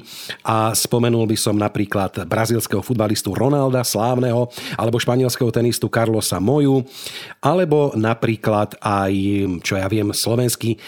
A 0.49 0.73
spomenul 0.73 1.28
by 1.28 1.37
som 1.37 1.61
napríklad 1.61 2.25
brazilského 2.25 2.80
futbalistu 2.80 3.37
Ronalda, 3.37 3.85
slávneho, 3.85 4.49
alebo 4.80 4.97
španielského 4.97 5.52
tenistu 5.52 5.92
Carlosa 5.92 6.40
Moju, 6.40 6.88
alebo 7.45 7.92
napríklad 7.92 8.80
aj, 8.80 9.12
čo 9.61 9.76
ja 9.76 9.85
viem, 9.92 10.09
slovenský 10.16 10.73
e, 10.73 10.78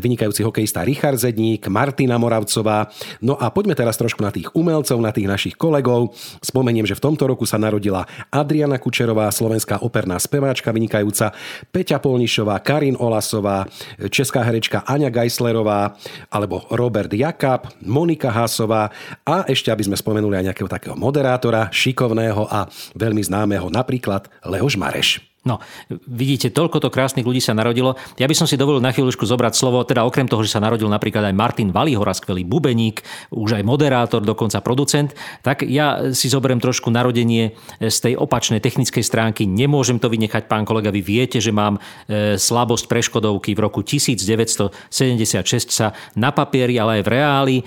vynikajúci 0.00 0.40
hokejista 0.40 0.80
Richard 0.80 1.20
Zedník, 1.20 1.68
Martina 1.68 2.16
Moravcová. 2.16 2.88
No 3.24 3.34
a 3.38 3.48
poďme 3.48 3.74
teraz 3.74 3.96
trošku 3.96 4.20
na 4.20 4.30
tých 4.30 4.52
umelcov, 4.52 4.98
na 5.00 5.10
tých 5.10 5.26
našich 5.26 5.54
kolegov. 5.56 6.14
Spomeniem, 6.44 6.84
že 6.84 6.94
v 6.94 7.04
tomto 7.08 7.24
roku 7.26 7.48
sa 7.48 7.56
narodila 7.56 8.04
Adriana 8.28 8.76
Kučerová, 8.76 9.32
slovenská 9.32 9.80
operná 9.80 10.20
speváčka 10.20 10.70
vynikajúca, 10.70 11.32
Peťa 11.72 11.98
Polnišová, 11.98 12.60
Karin 12.60 12.98
Olasová, 13.00 13.64
česká 14.12 14.44
herečka 14.44 14.84
Aňa 14.84 15.08
Geislerová, 15.08 15.96
alebo 16.28 16.68
Robert 16.68 17.10
Jakab, 17.10 17.72
Monika 17.82 18.28
Hásová 18.28 18.92
a 19.24 19.48
ešte, 19.48 19.72
aby 19.72 19.88
sme 19.88 19.96
spomenuli 19.96 20.38
aj 20.38 20.46
nejakého 20.52 20.68
takého 20.70 20.94
moderátora, 20.98 21.72
šikovného 21.72 22.44
a 22.46 22.68
veľmi 22.94 23.22
známeho, 23.24 23.72
napríklad 23.72 24.28
Leoš 24.44 24.76
Mareš. 24.76 25.31
No, 25.42 25.58
vidíte, 26.06 26.54
toľko 26.54 26.78
to 26.78 26.94
krásnych 26.94 27.26
ľudí 27.26 27.42
sa 27.42 27.50
narodilo. 27.50 27.98
Ja 28.14 28.30
by 28.30 28.34
som 28.38 28.46
si 28.46 28.54
dovolil 28.54 28.78
na 28.78 28.94
chvíľučku 28.94 29.26
zobrať 29.26 29.58
slovo, 29.58 29.82
teda 29.82 30.06
okrem 30.06 30.30
toho, 30.30 30.46
že 30.46 30.54
sa 30.54 30.62
narodil 30.62 30.86
napríklad 30.86 31.18
aj 31.26 31.34
Martin 31.34 31.74
Valihora, 31.74 32.14
skvelý 32.14 32.46
bubeník, 32.46 33.02
už 33.34 33.58
aj 33.58 33.66
moderátor, 33.66 34.22
dokonca 34.22 34.62
producent, 34.62 35.10
tak 35.42 35.66
ja 35.66 36.14
si 36.14 36.30
zoberiem 36.30 36.62
trošku 36.62 36.94
narodenie 36.94 37.58
z 37.82 37.96
tej 37.98 38.14
opačnej 38.14 38.62
technickej 38.62 39.02
stránky. 39.02 39.42
Nemôžem 39.42 39.98
to 39.98 40.06
vynechať, 40.06 40.46
pán 40.46 40.62
kolega, 40.62 40.94
vy 40.94 41.02
viete, 41.02 41.42
že 41.42 41.50
mám 41.50 41.82
e, 42.06 42.38
slabosť 42.38 42.86
pre 42.86 43.02
Škodovky. 43.02 43.58
V 43.58 43.66
roku 43.66 43.82
1976 43.82 45.42
sa 45.74 45.90
na 46.14 46.30
papieri, 46.30 46.78
ale 46.78 47.02
aj 47.02 47.02
v 47.02 47.08
reáli 47.10 47.56
e, 47.58 47.64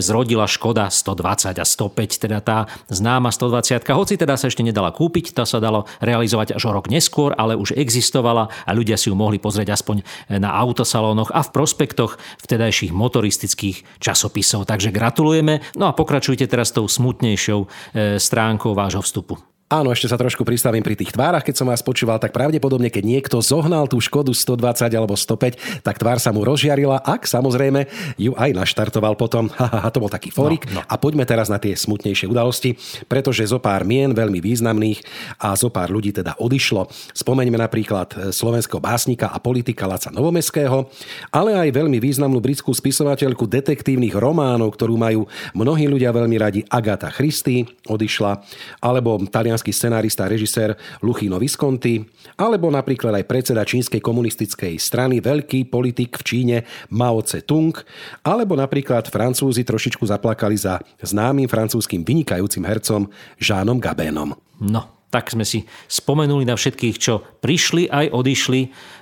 zrodila 0.00 0.48
Škoda 0.48 0.88
120 0.88 1.60
a 1.60 1.66
105, 1.68 2.16
teda 2.16 2.40
tá 2.40 2.64
známa 2.88 3.28
120. 3.28 3.84
Hoci 3.92 4.16
teda 4.16 4.40
sa 4.40 4.48
ešte 4.48 4.64
nedala 4.64 4.88
kúpiť, 4.88 5.36
to 5.36 5.44
sa 5.44 5.60
dalo 5.60 5.84
realizovať 6.00 6.56
až 6.56 6.64
o 6.64 6.72
rok 6.72 6.88
neskôr 6.88 7.09
neskôr, 7.10 7.34
ale 7.34 7.58
už 7.58 7.74
existovala 7.74 8.46
a 8.62 8.70
ľudia 8.70 8.94
si 8.94 9.10
ju 9.10 9.18
mohli 9.18 9.42
pozrieť 9.42 9.74
aspoň 9.74 10.06
na 10.38 10.54
autosalónoch 10.54 11.34
a 11.34 11.42
v 11.42 11.50
prospektoch 11.50 12.22
vtedajších 12.46 12.94
motoristických 12.94 13.98
časopisov. 13.98 14.70
Takže 14.70 14.94
gratulujeme. 14.94 15.58
No 15.74 15.90
a 15.90 15.96
pokračujte 15.98 16.46
teraz 16.46 16.70
tou 16.70 16.86
smutnejšou 16.86 17.66
eh, 17.66 18.22
stránkou 18.22 18.78
vášho 18.78 19.02
vstupu. 19.02 19.49
Áno, 19.70 19.94
ešte 19.94 20.10
sa 20.10 20.18
trošku 20.18 20.42
pristavím 20.42 20.82
pri 20.82 20.98
tých 20.98 21.14
tvárach, 21.14 21.46
keď 21.46 21.62
som 21.62 21.70
vás 21.70 21.78
počúval, 21.78 22.18
tak 22.18 22.34
pravdepodobne, 22.34 22.90
keď 22.90 23.06
niekto 23.06 23.38
zohnal 23.38 23.86
tú 23.86 24.02
Škodu 24.02 24.34
120 24.34 24.90
alebo 24.98 25.14
105, 25.14 25.86
tak 25.86 25.94
tvár 25.94 26.18
sa 26.18 26.34
mu 26.34 26.42
rozžiarila, 26.42 26.98
ak 27.06 27.22
samozrejme 27.22 27.86
ju 28.18 28.34
aj 28.34 28.50
naštartoval 28.50 29.14
potom. 29.14 29.46
Haha, 29.62 29.94
to 29.94 30.02
bol 30.02 30.10
taký 30.10 30.34
fórik. 30.34 30.66
No, 30.74 30.82
no. 30.82 30.90
A 30.90 30.98
poďme 30.98 31.22
teraz 31.22 31.46
na 31.46 31.62
tie 31.62 31.78
smutnejšie 31.78 32.26
udalosti, 32.26 32.74
pretože 33.06 33.46
zo 33.46 33.62
pár 33.62 33.86
mien 33.86 34.10
veľmi 34.10 34.42
významných 34.42 35.06
a 35.38 35.54
zo 35.54 35.70
pár 35.70 35.94
ľudí 35.94 36.10
teda 36.10 36.34
odišlo. 36.42 36.90
Spomeňme 37.14 37.62
napríklad 37.62 38.34
slovenského 38.34 38.82
básnika 38.82 39.30
a 39.30 39.38
politika 39.38 39.86
Laca 39.86 40.10
Novomeského, 40.10 40.90
ale 41.30 41.54
aj 41.54 41.70
veľmi 41.70 42.02
významnú 42.02 42.42
britskú 42.42 42.74
spisovateľku 42.74 43.46
detektívnych 43.46 44.18
románov, 44.18 44.74
ktorú 44.74 44.98
majú 44.98 45.30
mnohí 45.54 45.86
ľudia 45.86 46.10
veľmi 46.10 46.36
radi, 46.42 46.60
Agata 46.66 47.14
Christy 47.14 47.62
odišla, 47.86 48.42
alebo 48.82 49.14
talian 49.30 49.59
talianský 49.60 49.76
scenárista 49.76 50.24
a 50.24 50.32
režisér 50.32 50.72
Luchino 51.04 51.36
Visconti, 51.36 52.00
alebo 52.40 52.72
napríklad 52.72 53.12
aj 53.20 53.28
predseda 53.28 53.60
čínskej 53.60 54.00
komunistickej 54.00 54.80
strany, 54.80 55.20
veľký 55.20 55.68
politik 55.68 56.16
v 56.16 56.24
Číne 56.24 56.56
Mao 56.88 57.20
Tse-tung, 57.20 57.76
alebo 58.24 58.56
napríklad 58.56 59.12
Francúzi 59.12 59.60
trošičku 59.68 60.08
zaplakali 60.08 60.56
za 60.56 60.80
známym 61.04 61.44
francúzským 61.44 62.00
vynikajúcim 62.00 62.64
hercom 62.64 63.12
Žánom 63.36 63.76
Gabénom. 63.76 64.32
No, 64.64 64.82
tak 65.12 65.28
sme 65.28 65.44
si 65.44 65.68
spomenuli 65.90 66.48
na 66.48 66.56
všetkých, 66.56 66.96
čo 66.96 67.20
prišli 67.44 67.92
aj 67.92 68.16
odišli 68.16 68.60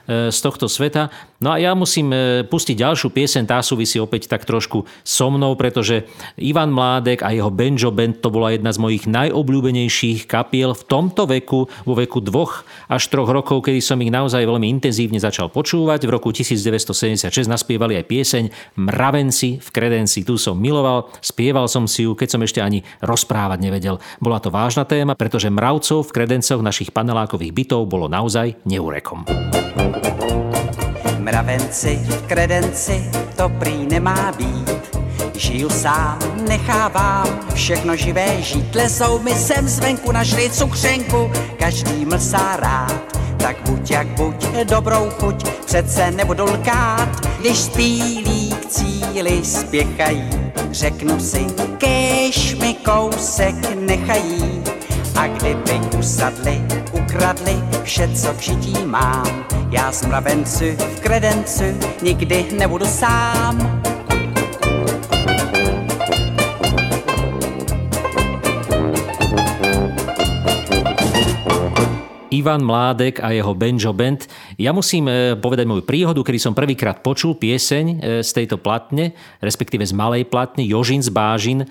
z 0.09 0.39
tohto 0.41 0.67
sveta. 0.73 1.13
No 1.39 1.55
a 1.55 1.63
ja 1.63 1.71
musím 1.77 2.11
e, 2.11 2.43
pustiť 2.43 2.75
ďalšiu 2.83 3.15
piesen, 3.15 3.47
tá 3.47 3.63
súvisí 3.63 4.03
opäť 4.03 4.27
tak 4.27 4.43
trošku 4.43 4.89
so 5.07 5.29
mnou, 5.31 5.55
pretože 5.55 6.09
Ivan 6.35 6.75
Mládek 6.75 7.23
a 7.23 7.31
jeho 7.31 7.53
Benjo 7.53 7.95
Band 7.95 8.19
to 8.19 8.33
bola 8.33 8.51
jedna 8.57 8.75
z 8.75 8.83
mojich 8.83 9.07
najobľúbenejších 9.07 10.27
kapiel 10.27 10.75
v 10.75 10.83
tomto 10.89 11.31
veku, 11.31 11.71
vo 11.87 11.95
veku 11.95 12.19
dvoch 12.19 12.67
až 12.91 13.07
troch 13.07 13.31
rokov, 13.31 13.71
kedy 13.71 13.79
som 13.79 14.03
ich 14.03 14.11
naozaj 14.11 14.43
veľmi 14.43 14.67
intenzívne 14.67 15.23
začal 15.23 15.47
počúvať. 15.53 16.09
V 16.09 16.11
roku 16.11 16.35
1976 16.35 17.31
naspievali 17.47 17.95
aj 18.01 18.05
pieseň 18.11 18.45
Mravenci 18.75 19.63
v 19.63 19.69
kredenci. 19.71 20.27
Tu 20.27 20.35
som 20.41 20.59
miloval, 20.59 21.07
spieval 21.23 21.71
som 21.71 21.87
si 21.87 22.03
ju, 22.03 22.19
keď 22.19 22.29
som 22.35 22.43
ešte 22.43 22.59
ani 22.59 22.83
rozprávať 22.99 23.63
nevedel. 23.63 24.03
Bola 24.19 24.43
to 24.43 24.51
vážna 24.51 24.83
téma, 24.83 25.15
pretože 25.15 25.53
mravcov 25.53 26.03
v 26.09 26.15
kredencoch 26.17 26.65
našich 26.65 26.91
panelákových 26.91 27.55
bytov 27.55 27.87
bolo 27.87 28.11
naozaj 28.11 28.59
neurekom. 28.67 29.23
Mravenci 31.19 32.01
v 32.09 32.23
kredenci, 32.27 33.05
to 33.37 33.49
prý 33.49 33.87
nemá 33.87 34.33
být. 34.33 34.99
Žiju 35.35 35.71
sám, 35.71 36.19
nechávám 36.49 37.27
všechno 37.55 37.97
živé 37.97 38.43
žít. 38.43 38.75
Lesou 38.75 39.19
mi 39.19 39.35
sem 39.35 39.69
zvenku 39.69 40.13
našli 40.13 40.51
cukřenku, 40.51 41.31
každý 41.59 42.05
mlsá 42.05 42.57
rád. 42.57 43.19
Tak 43.37 43.57
buď 43.63 43.91
jak 43.91 44.07
buď, 44.07 44.47
dobrou 44.65 45.11
chuť, 45.11 45.49
přece 45.67 46.11
nebudu 46.11 46.45
lkát, 46.45 47.09
když 47.41 47.59
spílí 47.59 48.51
k 48.51 48.67
cíli 48.67 49.45
spěchají. 49.45 50.31
Řeknu 50.71 51.21
si, 51.21 51.47
kež 51.79 52.55
mi 52.55 52.75
kousek 52.75 53.55
nechají, 53.75 54.63
a 55.17 55.27
kdyby 55.27 55.81
usadli, 55.99 56.63
ukradli 57.09 57.57
vše, 57.83 58.09
co 58.09 58.35
v 58.35 58.41
žití 58.41 58.85
mám, 58.85 59.45
já 59.71 59.93
z 59.93 60.07
mravencu 60.07 60.65
v 60.97 61.01
kredencu 61.01 61.65
nikdy 62.03 62.47
nebudu 62.59 62.87
sám. 62.87 63.83
Ivan 72.31 72.65
Mládek 72.65 73.21
a 73.25 73.31
jeho 73.31 73.55
Benjo 73.55 73.93
Band. 73.93 74.27
Ja 74.59 74.75
musím 74.75 75.07
e, 75.07 75.39
povedať 75.39 75.71
moju 75.71 75.87
príhodu, 75.87 76.19
kedy 76.19 76.43
som 76.43 76.51
prvýkrát 76.51 76.99
počul 76.99 77.39
pieseň 77.39 77.85
e, 77.87 77.97
z 78.27 78.31
tejto 78.35 78.59
platne, 78.59 79.15
respektíve 79.39 79.87
z 79.87 79.95
malej 79.95 80.27
platne 80.27 80.67
Jožin 80.67 80.99
z 80.99 81.15
Bážin. 81.15 81.63
E, 81.63 81.67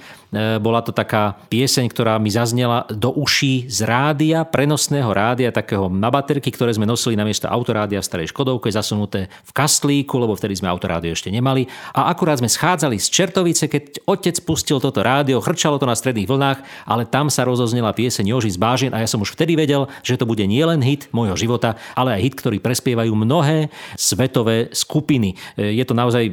bola 0.63 0.79
to 0.79 0.95
taká 0.95 1.35
pieseň, 1.51 1.91
ktorá 1.91 2.15
mi 2.15 2.31
zaznela 2.31 2.87
do 2.87 3.11
uší 3.11 3.67
z 3.67 3.83
rádia, 3.83 4.47
prenosného 4.47 5.11
rádia, 5.11 5.51
takého 5.51 5.91
na 5.91 6.07
baterky, 6.07 6.47
ktoré 6.47 6.71
sme 6.71 6.87
nosili 6.87 7.19
na 7.19 7.27
miesto 7.27 7.51
autorádia 7.51 7.99
v 7.99 8.07
starej 8.07 8.31
Škodovke, 8.31 8.71
zasunuté 8.71 9.27
v 9.43 9.51
kastlíku, 9.51 10.23
lebo 10.23 10.39
vtedy 10.39 10.55
sme 10.55 10.71
autorádio 10.71 11.11
ešte 11.11 11.27
nemali. 11.27 11.67
A 11.91 12.07
akurát 12.07 12.39
sme 12.39 12.47
schádzali 12.47 13.03
z 13.03 13.07
Čertovice, 13.11 13.67
keď 13.67 14.07
otec 14.07 14.39
pustil 14.47 14.79
toto 14.79 15.03
rádio, 15.03 15.43
chrčalo 15.43 15.75
to 15.75 15.83
na 15.83 15.99
stredných 15.99 16.31
vlnách, 16.31 16.87
ale 16.87 17.03
tam 17.03 17.27
sa 17.27 17.43
rozoznela 17.43 17.91
pieseň 17.91 18.31
Jožin 18.31 18.55
z 18.55 18.63
Bážin 18.63 18.95
a 18.95 19.03
ja 19.03 19.11
som 19.11 19.19
už 19.19 19.35
vtedy 19.35 19.59
vedel, 19.59 19.91
že 20.07 20.15
to 20.15 20.23
bude 20.23 20.47
nielen 20.47 20.79
hit 20.79 21.11
môjho 21.11 21.35
života, 21.35 21.75
ale 21.91 22.15
aj 22.15 22.23
hit, 22.23 22.35
ktorý 22.39 22.63
prespievajú 22.77 23.17
mnohé 23.17 23.73
svetové 23.97 24.69
skupiny. 24.69 25.33
Je 25.57 25.81
to 25.81 25.97
naozaj 25.97 26.29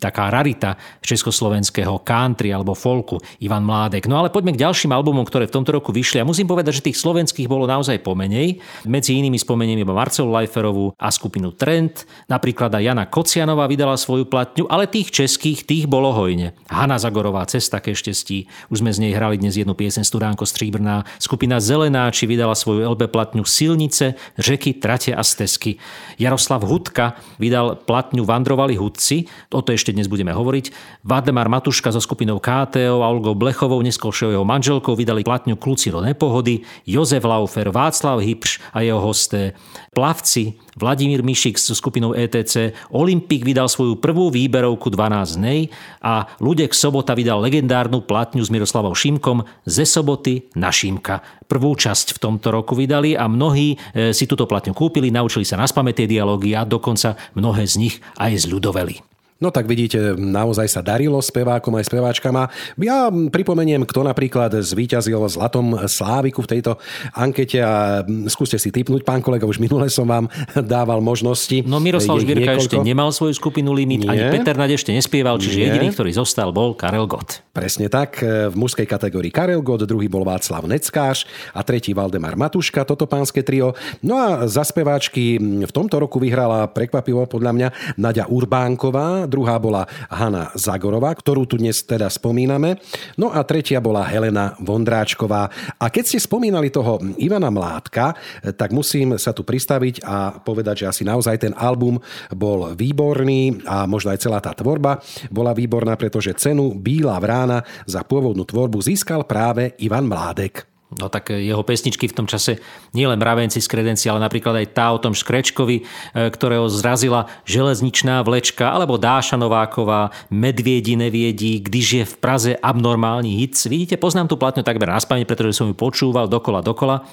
taká 0.00 0.32
rarita 0.32 0.80
československého 1.04 2.00
country 2.00 2.48
alebo 2.48 2.72
folku 2.72 3.20
Ivan 3.44 3.68
Mládek. 3.68 4.08
No 4.08 4.16
ale 4.16 4.32
poďme 4.32 4.56
k 4.56 4.64
ďalším 4.64 4.88
albumom, 4.88 5.28
ktoré 5.28 5.44
v 5.44 5.60
tomto 5.60 5.76
roku 5.76 5.92
vyšli. 5.92 6.24
A 6.24 6.24
musím 6.24 6.48
povedať, 6.48 6.80
že 6.80 6.88
tých 6.88 6.96
slovenských 6.96 7.44
bolo 7.44 7.68
naozaj 7.68 8.00
pomenej. 8.00 8.64
Medzi 8.88 9.20
inými 9.20 9.36
spomeniem 9.36 9.84
iba 9.84 9.92
Marcelu 9.92 10.32
Leiferovú 10.32 10.96
a 10.96 11.12
skupinu 11.12 11.52
Trend. 11.52 12.08
Napríklad 12.24 12.72
aj 12.72 12.82
Jana 12.88 13.04
Kocianová 13.04 13.68
vydala 13.68 14.00
svoju 14.00 14.24
platňu, 14.24 14.64
ale 14.72 14.88
tých 14.88 15.12
českých, 15.12 15.68
tých 15.68 15.84
bolo 15.84 16.16
hojne. 16.16 16.56
Hanna 16.72 16.96
Zagorová, 16.96 17.44
Cesta 17.44 17.84
ke 17.84 17.92
štestí. 17.92 18.48
Už 18.72 18.80
sme 18.80 18.96
z 18.96 19.04
nej 19.04 19.12
hrali 19.12 19.36
dnes 19.36 19.60
jednu 19.60 19.76
piesen 19.76 20.08
Studánko 20.08 20.48
Stříbrná. 20.48 21.04
Skupina 21.20 21.60
Zelenáči 21.60 22.24
vydala 22.24 22.56
svoju 22.56 22.88
LB 22.96 23.12
platňu 23.12 23.44
Silnice, 23.44 24.16
řeky, 24.40 24.80
trate 24.80 25.12
a 25.12 25.20
stezky. 25.20 25.81
Jaroslav 26.20 26.62
Hudka 26.64 27.18
vydal 27.38 27.78
platňu 27.82 28.22
Vandrovali 28.22 28.78
hudci, 28.78 29.26
o 29.50 29.60
to 29.60 29.74
ešte 29.74 29.90
dnes 29.90 30.06
budeme 30.06 30.30
hovoriť. 30.30 30.70
Valdemar 31.02 31.50
Matuška 31.50 31.90
so 31.90 31.98
skupinou 31.98 32.38
KTO 32.38 33.02
a 33.02 33.10
Olgou 33.10 33.34
Blechovou, 33.34 33.80
neskôršou 33.82 34.32
jeho 34.32 34.46
manželkou, 34.46 34.94
vydali 34.94 35.26
platňu 35.26 35.58
Kluci 35.58 35.90
do 35.90 36.04
nepohody, 36.04 36.62
Jozef 36.86 37.24
Laufer, 37.26 37.72
Václav 37.74 38.22
Hybš 38.22 38.60
a 38.72 38.86
jeho 38.86 39.00
hosté, 39.02 39.58
Plavci, 39.92 40.56
Vladimír 40.72 41.20
Mišik 41.20 41.60
so 41.60 41.76
skupinou 41.76 42.16
ETC, 42.16 42.72
Olympik 42.96 43.44
vydal 43.44 43.68
svoju 43.68 44.00
prvú 44.00 44.32
výberovku 44.32 44.88
12 44.88 45.36
nej 45.36 45.68
a 46.00 46.24
Ludek 46.40 46.72
Sobota 46.72 47.12
vydal 47.12 47.44
legendárnu 47.44 48.00
platňu 48.00 48.40
s 48.40 48.48
Miroslavom 48.48 48.96
Šimkom 48.96 49.44
Ze 49.68 49.84
soboty 49.84 50.48
na 50.56 50.72
Šimka. 50.72 51.20
Prvú 51.44 51.76
časť 51.76 52.16
v 52.16 52.18
tomto 52.24 52.48
roku 52.48 52.72
vydali 52.72 53.12
a 53.12 53.28
mnohí 53.28 53.76
e, 53.92 54.16
si 54.16 54.24
túto 54.24 54.48
platňu 54.48 54.72
kúpili, 54.72 55.12
naučili 55.12 55.44
sa 55.44 55.60
na 55.60 55.68
spamätie 55.72 56.04
dialógy 56.04 56.52
a 56.52 56.68
dokonca 56.68 57.16
mnohé 57.32 57.64
z 57.64 57.80
nich 57.80 57.96
aj 58.20 58.44
zľudoveli. 58.44 59.11
No 59.42 59.50
tak 59.50 59.66
vidíte, 59.66 60.14
naozaj 60.14 60.70
sa 60.70 60.86
darilo 60.86 61.18
spevákom 61.18 61.74
aj 61.74 61.90
speváčkam 61.90 62.30
a 62.38 62.46
ja 62.78 63.10
pripomeniem, 63.10 63.82
kto 63.82 64.06
napríklad 64.06 64.54
zvíťazil 64.54 65.18
v 65.18 65.26
Zlatom 65.26 65.74
Sláviku 65.90 66.46
v 66.46 66.48
tejto 66.54 66.78
ankete 67.10 67.58
a 67.58 68.06
skúste 68.30 68.54
si 68.62 68.70
typnúť, 68.70 69.02
pán 69.02 69.18
kolega, 69.18 69.42
už 69.42 69.58
minule 69.58 69.90
som 69.90 70.06
vám 70.06 70.30
dával 70.78 71.02
možnosti. 71.02 71.66
No 71.66 71.82
Miroslav 71.82 72.22
Žbírka 72.22 72.54
ešte 72.54 72.78
nemal 72.78 73.10
svoju 73.10 73.34
skupinu 73.34 73.74
Limit, 73.74 74.06
Nie. 74.06 74.14
ani 74.14 74.22
Peter 74.38 74.54
Naď 74.54 74.78
ešte 74.78 74.94
nespieval, 74.94 75.42
čiže 75.42 75.58
Nie. 75.58 75.74
jediný, 75.74 75.90
ktorý 75.90 76.14
zostal, 76.14 76.54
bol 76.54 76.78
Karel 76.78 77.10
Gott. 77.10 77.42
Presne 77.50 77.90
tak, 77.90 78.22
v 78.22 78.54
mužskej 78.54 78.86
kategórii 78.86 79.34
Karel 79.34 79.58
Gott, 79.58 79.82
druhý 79.82 80.06
bol 80.06 80.22
Václav 80.22 80.70
Neckáš 80.70 81.26
a 81.50 81.66
tretí 81.66 81.90
Valdemar 81.90 82.38
Matuška, 82.38 82.86
toto 82.86 83.10
pánske 83.10 83.42
trio. 83.42 83.74
No 84.06 84.22
a 84.22 84.46
za 84.46 84.62
speváčky 84.62 85.42
v 85.66 85.72
tomto 85.74 85.98
roku 85.98 86.22
vyhrala 86.22 86.70
prekvapivo 86.70 87.26
podľa 87.26 87.52
mňa 87.58 87.68
Nadia 87.98 88.30
Urbánková, 88.30 89.26
druhá 89.32 89.56
bola 89.56 89.88
Hanna 90.12 90.52
Zagorová, 90.52 91.16
ktorú 91.16 91.48
tu 91.48 91.56
dnes 91.56 91.80
teda 91.80 92.12
spomíname, 92.12 92.76
no 93.16 93.32
a 93.32 93.40
tretia 93.48 93.80
bola 93.80 94.04
Helena 94.04 94.52
Vondráčková. 94.60 95.48
A 95.80 95.86
keď 95.88 96.04
ste 96.12 96.18
spomínali 96.20 96.68
toho 96.68 97.00
Ivana 97.16 97.48
Mládka, 97.48 98.12
tak 98.60 98.76
musím 98.76 99.16
sa 99.16 99.32
tu 99.32 99.40
pristaviť 99.40 100.04
a 100.04 100.36
povedať, 100.36 100.84
že 100.84 100.88
asi 100.92 101.02
naozaj 101.08 101.48
ten 101.48 101.54
album 101.56 101.96
bol 102.34 102.76
výborný 102.76 103.64
a 103.64 103.88
možno 103.88 104.12
aj 104.12 104.20
celá 104.20 104.44
tá 104.44 104.52
tvorba 104.52 105.00
bola 105.30 105.56
výborná, 105.56 105.94
pretože 105.94 106.34
cenu 106.36 106.74
Bílá 106.74 107.16
vrána 107.22 107.62
za 107.86 108.02
pôvodnú 108.02 108.42
tvorbu 108.42 108.82
získal 108.82 109.24
práve 109.24 109.72
Ivan 109.78 110.10
Mládek. 110.10 110.71
No 110.98 111.08
tak 111.08 111.32
jeho 111.32 111.64
pesničky 111.64 112.10
v 112.10 112.16
tom 112.16 112.26
čase 112.28 112.60
nielen 112.92 113.16
mravenci 113.16 113.60
z 113.62 113.68
kredenci, 113.68 114.10
ale 114.12 114.20
napríklad 114.20 114.60
aj 114.60 114.66
tá 114.76 114.92
o 114.92 114.98
tom 114.98 115.16
Škrečkovi, 115.16 115.76
e, 115.80 115.82
ktorého 116.28 116.66
zrazila 116.66 117.30
železničná 117.46 118.20
vlečka, 118.26 118.74
alebo 118.74 118.98
Dáša 118.98 119.38
Nováková, 119.38 120.10
Medviedi 120.28 120.98
neviedí, 120.98 121.62
když 121.62 121.86
je 121.92 122.04
v 122.04 122.14
Praze 122.18 122.52
abnormálny 122.58 123.38
hit. 123.38 123.54
Vidíte, 123.68 124.00
poznám 124.00 124.28
tú 124.28 124.36
platňu 124.40 124.66
takmer 124.66 124.90
na 124.90 124.98
spanie, 124.98 125.22
pretože 125.22 125.54
som 125.54 125.70
ju 125.70 125.76
počúval 125.76 126.26
dokola, 126.26 126.64
dokola. 126.64 127.06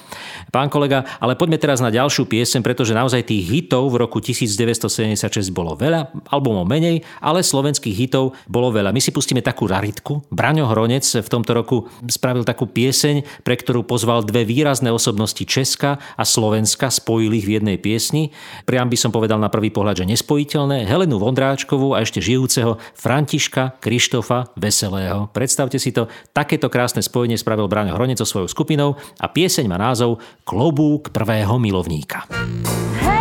Pán 0.50 0.66
kolega, 0.66 1.06
ale 1.22 1.38
poďme 1.38 1.60
teraz 1.60 1.78
na 1.78 1.94
ďalšiu 1.94 2.26
piesem, 2.26 2.64
pretože 2.64 2.96
naozaj 2.96 3.28
tých 3.28 3.46
hitov 3.46 3.86
v 3.94 4.02
roku 4.02 4.18
1976 4.18 5.54
bolo 5.54 5.78
veľa, 5.78 6.10
albumov 6.32 6.66
menej, 6.66 7.06
ale 7.22 7.46
slovenských 7.46 7.94
hitov 7.94 8.34
bolo 8.50 8.74
veľa. 8.74 8.90
My 8.90 8.98
si 8.98 9.14
pustíme 9.14 9.44
takú 9.44 9.70
raritku. 9.70 10.26
Braňo 10.34 10.66
Hronec 10.66 11.06
v 11.06 11.28
tomto 11.30 11.54
roku 11.54 11.86
spravil 12.10 12.42
takú 12.42 12.66
pieseň, 12.66 13.46
pre 13.46 13.54
ktorú 13.54 13.69
pozval 13.86 14.26
dve 14.26 14.42
výrazné 14.42 14.90
osobnosti 14.90 15.46
Česka 15.46 16.02
a 16.18 16.24
Slovenska, 16.26 16.90
spojili 16.90 17.38
ich 17.38 17.46
v 17.46 17.62
jednej 17.62 17.78
piesni. 17.78 18.34
Priam 18.66 18.90
by 18.90 18.98
som 18.98 19.14
povedal 19.14 19.38
na 19.38 19.46
prvý 19.46 19.70
pohľad, 19.70 20.02
že 20.02 20.10
nespojiteľné. 20.10 20.90
Helenu 20.90 21.22
Vondráčkovú 21.22 21.94
a 21.94 22.02
ešte 22.02 22.18
žijúceho 22.18 22.82
Františka 22.98 23.78
Krištofa 23.78 24.50
Veselého. 24.58 25.30
Predstavte 25.30 25.78
si 25.78 25.94
to, 25.94 26.10
takéto 26.34 26.66
krásne 26.66 27.06
spojenie 27.06 27.38
spravil 27.38 27.70
Bráňo 27.70 27.94
Hronec 27.94 28.18
so 28.18 28.26
svojou 28.26 28.50
skupinou 28.50 28.98
a 29.22 29.30
pieseň 29.30 29.70
má 29.70 29.78
názov 29.78 30.18
Klobúk 30.42 31.14
prvého 31.14 31.54
milovníka. 31.62 32.26
Hej, 32.98 33.19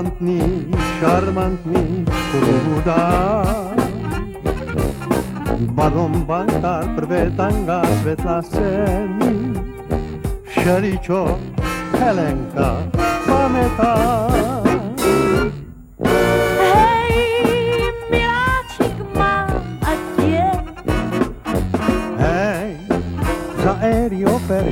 charmantni, 0.00 0.40
charmantni 1.00 2.04
kruda. 2.32 3.00
Badom 5.76 6.24
bantar 6.26 6.84
prvetanga 6.96 7.82
svetla 8.00 8.42
semi, 8.42 9.54
šeričo, 10.48 11.36
helenka, 11.98 12.70
pametaj. 13.26 14.30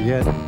yet. 0.09 0.48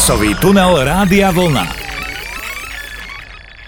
Časový 0.00 0.32
tunel 0.40 0.80
Rádia 0.80 1.28
Vlna. 1.28 1.68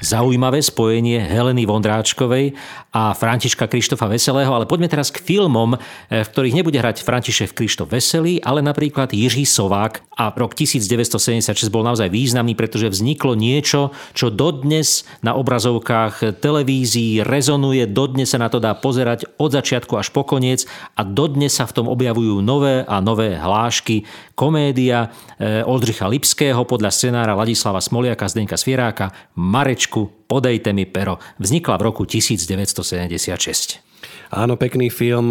Zaujímavé 0.00 0.64
spojenie 0.64 1.20
Heleny 1.20 1.68
Vondráčkovej 1.68 2.56
a 2.92 3.12
Františka 3.12 3.68
Krištofa 3.68 4.08
Veselého, 4.08 4.48
ale 4.48 4.64
poďme 4.64 4.88
teraz 4.88 5.12
k 5.12 5.20
filmom, 5.20 5.76
eh, 5.76 6.24
v 6.24 6.28
ktorých 6.28 6.56
nebude 6.56 6.80
hrať 6.80 7.04
František 7.04 7.52
Krištof 7.52 7.92
Veselý, 7.92 8.40
ale 8.40 8.64
napríklad 8.64 9.12
Jiří 9.12 9.44
Sovák. 9.44 10.02
A 10.16 10.32
rok 10.32 10.56
1976 10.56 11.68
bol 11.68 11.84
naozaj 11.84 12.08
významný, 12.08 12.56
pretože 12.56 12.88
vzniklo 12.88 13.36
niečo, 13.38 13.92
čo 14.16 14.28
dodnes 14.28 15.04
na 15.22 15.36
obrazovkách 15.36 16.42
televízií 16.42 17.24
rezonuje, 17.24 17.88
dodnes 17.88 18.34
sa 18.34 18.42
na 18.42 18.48
to 18.48 18.60
dá 18.60 18.74
pozerať 18.76 19.28
od 19.36 19.52
začiatku 19.52 19.96
až 19.96 20.12
po 20.12 20.24
koniec 20.24 20.64
a 20.96 21.04
dodnes 21.04 21.52
sa 21.52 21.68
v 21.68 21.74
tom 21.76 21.86
objavujú 21.88 22.40
nové 22.40 22.84
a 22.84 23.00
nové 23.04 23.36
hlášky. 23.36 24.04
Komédia 24.34 25.12
eh, 25.38 25.62
Oldřicha 25.62 26.08
Lipského 26.08 26.64
podľa 26.64 26.90
scenára 26.90 27.36
Ladislava 27.36 27.80
Smoliaka, 27.80 28.28
Zdenka 28.28 28.56
Svieráka, 28.56 29.12
Marečka 29.36 29.92
knižku 29.92 30.21
Podejte 30.32 30.72
mi 30.72 30.88
pero. 30.88 31.20
Vznikla 31.36 31.76
v 31.76 31.92
roku 31.92 32.08
1976. 32.08 33.84
Áno, 34.32 34.56
pekný 34.56 34.88
film. 34.88 35.28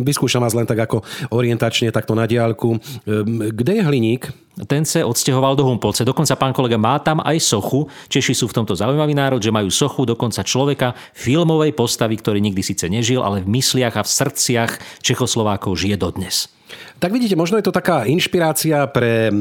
Vyskúšam 0.00 0.40
vás 0.40 0.56
len 0.56 0.64
tak 0.64 0.80
ako 0.80 1.04
orientačne, 1.28 1.92
takto 1.92 2.16
na 2.16 2.24
diálku. 2.24 2.80
E, 3.04 3.20
kde 3.52 3.72
je 3.76 3.82
hliník? 3.84 4.32
Ten 4.54 4.86
sa 4.86 5.02
odsťahoval 5.02 5.58
do 5.58 5.66
Humpolce. 5.66 6.06
Dokonca 6.06 6.38
pán 6.38 6.54
kolega 6.54 6.78
má 6.78 6.94
tam 7.02 7.18
aj 7.26 7.42
sochu. 7.42 7.90
Češi 8.06 8.38
sú 8.38 8.46
v 8.46 8.62
tomto 8.62 8.78
zaujímavý 8.78 9.10
národ, 9.10 9.42
že 9.42 9.50
majú 9.50 9.66
sochu 9.66 10.06
dokonca 10.06 10.46
človeka 10.46 10.94
filmovej 11.10 11.74
postavy, 11.74 12.14
ktorý 12.14 12.38
nikdy 12.38 12.62
síce 12.62 12.86
nežil, 12.86 13.18
ale 13.18 13.42
v 13.42 13.50
mysliach 13.58 13.98
a 13.98 14.06
v 14.06 14.14
srdciach 14.14 15.02
Čechoslovákov 15.02 15.74
žije 15.74 15.98
dodnes. 15.98 16.54
Tak 16.98 17.12
vidíte, 17.12 17.36
možno 17.36 17.60
je 17.60 17.66
to 17.66 17.74
taká 17.74 18.08
inšpirácia 18.08 18.86
pre 18.88 19.28
e, 19.28 19.32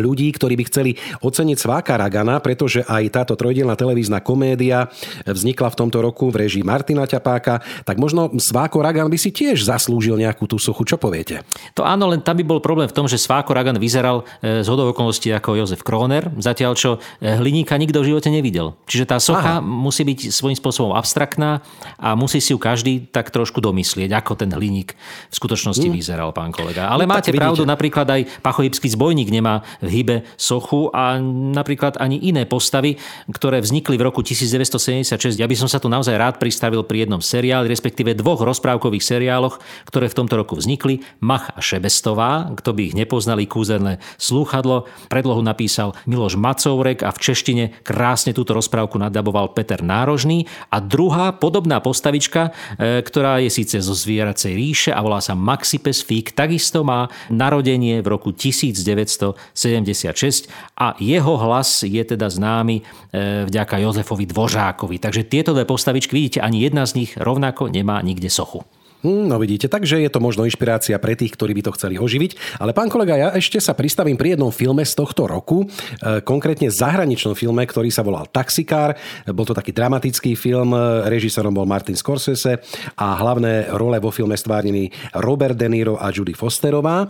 ľudí, 0.00 0.32
ktorí 0.32 0.54
by 0.56 0.64
chceli 0.70 0.96
oceniť 1.20 1.58
Sváka 1.58 1.98
Ragana, 1.98 2.40
pretože 2.40 2.80
aj 2.86 3.12
táto 3.12 3.34
trojdielna 3.36 3.76
televízna 3.76 4.24
komédia 4.24 4.88
vznikla 5.28 5.68
v 5.74 5.78
tomto 5.84 5.98
roku 6.00 6.32
v 6.32 6.46
režii 6.46 6.64
Martina 6.64 7.04
Ťapáka, 7.04 7.60
tak 7.84 8.00
možno 8.00 8.32
Sváko 8.40 8.80
Ragan 8.80 9.12
by 9.12 9.18
si 9.20 9.34
tiež 9.34 9.66
zaslúžil 9.66 10.16
nejakú 10.16 10.48
tú 10.48 10.56
sochu. 10.56 10.88
Čo 10.88 10.96
poviete? 10.96 11.44
To 11.76 11.84
áno, 11.84 12.08
len 12.08 12.24
tam 12.24 12.38
by 12.38 12.44
bol 12.46 12.64
problém 12.64 12.88
v 12.88 12.96
tom, 12.96 13.04
že 13.04 13.20
Sváko 13.20 13.52
Ragan 13.52 13.76
vyzeral 13.76 14.24
e, 14.42 14.64
z 14.64 14.68
hodovokolností 14.68 15.32
ako 15.32 15.56
Jozef 15.58 15.82
Kroner, 15.86 16.30
zatiaľ 16.40 16.72
čo 16.76 16.90
e, 16.96 17.36
hliníka 17.36 17.76
nikto 17.76 18.02
v 18.02 18.14
živote 18.14 18.28
nevidel. 18.32 18.76
Čiže 18.88 19.04
tá 19.08 19.18
socha 19.20 19.58
Aha. 19.58 19.64
musí 19.64 20.02
byť 20.02 20.30
svojím 20.32 20.58
spôsobom 20.58 20.92
abstraktná 20.96 21.60
a 21.96 22.16
musí 22.18 22.42
si 22.42 22.52
ju 22.52 22.58
každý 22.58 23.08
tak 23.08 23.30
trošku 23.30 23.60
domyslieť, 23.62 24.12
ako 24.12 24.38
ten 24.38 24.50
hliník 24.52 24.96
v 25.30 25.34
skutočnosti 25.34 25.88
mm. 25.88 25.94
vyzeral, 25.94 26.30
pán 26.32 26.50
kolega. 26.52 26.88
Ale 26.88 27.04
no, 27.04 27.14
máte 27.14 27.32
pravdu, 27.32 27.62
napríklad 27.64 28.06
aj 28.06 28.40
Pachojibský 28.40 28.92
zbojník 28.92 29.28
nemá 29.32 29.64
v 29.80 29.88
hybe 30.02 30.16
sochu 30.36 30.88
a 30.92 31.18
napríklad 31.52 31.98
ani 32.00 32.20
iné 32.20 32.44
postavy, 32.48 32.96
ktoré 33.30 33.60
vznikli 33.60 33.96
v 33.98 34.02
roku 34.06 34.20
1976. 34.22 35.36
Ja 35.36 35.48
by 35.48 35.56
som 35.56 35.68
sa 35.68 35.82
tu 35.82 35.90
naozaj 35.90 36.14
rád 36.16 36.34
pristavil 36.40 36.84
pri 36.84 37.06
jednom 37.06 37.20
seriáli, 37.20 37.68
respektíve 37.68 38.16
dvoch 38.16 38.40
rozprávkových 38.40 39.04
seriáloch, 39.04 39.58
ktoré 39.88 40.06
v 40.10 40.16
tomto 40.16 40.34
roku 40.40 40.54
vznikli. 40.56 41.02
Mach 41.20 41.52
a 41.52 41.60
Šebestová, 41.60 42.52
kto 42.56 42.72
by 42.72 42.92
ich 42.92 42.94
nepoznali, 42.96 43.48
kúzelné 43.48 43.98
slúchadlo. 44.26 44.84
Predlohu 45.08 45.40
napísal 45.40 45.96
Miloš 46.04 46.36
Macourek 46.36 47.06
a 47.06 47.14
v 47.14 47.22
češtine 47.22 47.64
krásne 47.86 48.36
túto 48.36 48.52
rozprávku 48.52 49.00
nadaboval 49.00 49.56
Peter 49.56 49.80
Nárožný. 49.80 50.44
A 50.68 50.82
druhá 50.82 51.32
podobná 51.32 51.80
postavička, 51.80 52.52
e, 52.76 53.00
ktorá 53.00 53.40
je 53.40 53.48
síce 53.48 53.80
zo 53.80 53.94
zvieracej 53.94 54.52
ríše 54.52 54.90
a 54.92 55.00
volá 55.00 55.24
sa 55.24 55.32
Maxipes 55.32 56.04
Fík, 56.04 56.36
takisto 56.36 56.66
takisto 56.66 56.82
má 56.82 57.06
narodenie 57.30 58.02
v 58.02 58.10
roku 58.10 58.34
1976 58.34 60.50
a 60.74 60.98
jeho 60.98 61.36
hlas 61.36 61.86
je 61.86 62.02
teda 62.02 62.26
známy 62.26 62.82
e, 62.82 63.44
vďaka 63.46 63.78
Jozefovi 63.78 64.26
Dvořákovi. 64.26 64.98
Takže 64.98 65.30
tieto 65.30 65.54
dve 65.54 65.64
postavičky, 65.64 66.10
vidíte, 66.10 66.40
ani 66.42 66.66
jedna 66.66 66.86
z 66.86 66.94
nich 67.04 67.16
rovnako 67.16 67.68
nemá 67.68 68.02
nikde 68.02 68.26
sochu. 68.26 68.66
Hm, 69.06 69.30
no 69.30 69.38
vidíte, 69.38 69.70
takže 69.70 70.02
je 70.02 70.10
to 70.10 70.18
možno 70.18 70.42
inšpirácia 70.42 70.98
pre 70.98 71.14
tých, 71.14 71.38
ktorí 71.38 71.54
by 71.54 71.70
to 71.70 71.74
chceli 71.78 71.94
oživiť. 71.94 72.58
Ale 72.58 72.74
pán 72.74 72.90
kolega, 72.90 73.14
ja 73.14 73.28
ešte 73.38 73.62
sa 73.62 73.70
pristavím 73.70 74.18
pri 74.18 74.34
jednom 74.34 74.50
filme 74.50 74.82
z 74.82 74.98
tohto 74.98 75.30
roku, 75.30 75.62
e, 75.62 76.18
konkrétne 76.26 76.66
zahraničnom 76.74 77.38
filme, 77.38 77.62
ktorý 77.62 77.86
sa 77.94 78.02
volal 78.02 78.26
Taxikár. 78.26 78.98
Bol 79.30 79.46
to 79.46 79.54
taký 79.54 79.70
dramatický 79.70 80.34
film, 80.34 80.74
režisérom 81.06 81.54
bol 81.54 81.70
Martin 81.70 81.94
Scorsese 81.94 82.58
a 82.98 83.14
hlavné 83.22 83.70
role 83.78 84.02
vo 84.02 84.10
filme 84.10 84.34
stvárnili 84.34 84.90
Robert 85.22 85.54
De 85.54 85.70
Niro 85.70 85.94
a 86.02 86.10
Judy 86.10 86.34
Fosterová, 86.34 87.06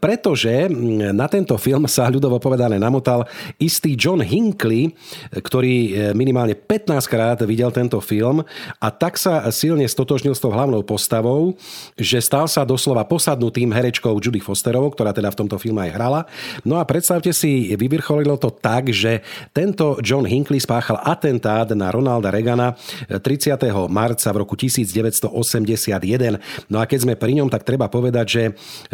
pretože 0.00 0.72
na 1.12 1.28
tento 1.28 1.60
film 1.60 1.84
sa 1.92 2.08
ľudovo 2.08 2.40
povedané 2.40 2.80
namotal 2.80 3.28
istý 3.60 4.00
John 4.00 4.24
Hinckley, 4.24 4.96
ktorý 5.28 5.74
e, 5.76 5.90
minimálne 6.16 6.56
15 6.56 7.04
krát 7.04 7.36
videl 7.44 7.68
tento 7.68 8.00
film 8.00 8.40
a 8.80 8.88
tak 8.88 9.20
sa 9.20 9.44
silne 9.52 9.84
stotožnil 9.84 10.32
s 10.32 10.40
tou 10.40 10.48
hlavnou 10.48 10.80
postavou, 10.86 11.33
postavou, 11.34 11.58
že 11.98 12.22
stal 12.22 12.46
sa 12.46 12.62
doslova 12.62 13.02
posadnutým 13.02 13.74
herečkou 13.74 14.14
Judy 14.22 14.38
Fosterovou, 14.38 14.94
ktorá 14.94 15.10
teda 15.10 15.34
v 15.34 15.38
tomto 15.44 15.58
filme 15.58 15.82
aj 15.82 15.90
hrala. 15.90 16.20
No 16.62 16.78
a 16.78 16.86
predstavte 16.86 17.34
si, 17.34 17.74
vyvrcholilo 17.74 18.38
to 18.38 18.54
tak, 18.54 18.94
že 18.94 19.26
tento 19.50 19.98
John 20.00 20.22
Hinckley 20.22 20.62
spáchal 20.62 21.02
atentát 21.02 21.66
na 21.74 21.90
Ronalda 21.90 22.30
Reagana 22.30 22.78
30. 23.10 23.58
marca 23.90 24.30
v 24.30 24.36
roku 24.38 24.54
1981. 24.54 26.70
No 26.70 26.78
a 26.78 26.84
keď 26.86 26.98
sme 27.02 27.18
pri 27.18 27.42
ňom, 27.42 27.50
tak 27.50 27.66
treba 27.66 27.90
povedať, 27.90 28.26
že 28.26 28.42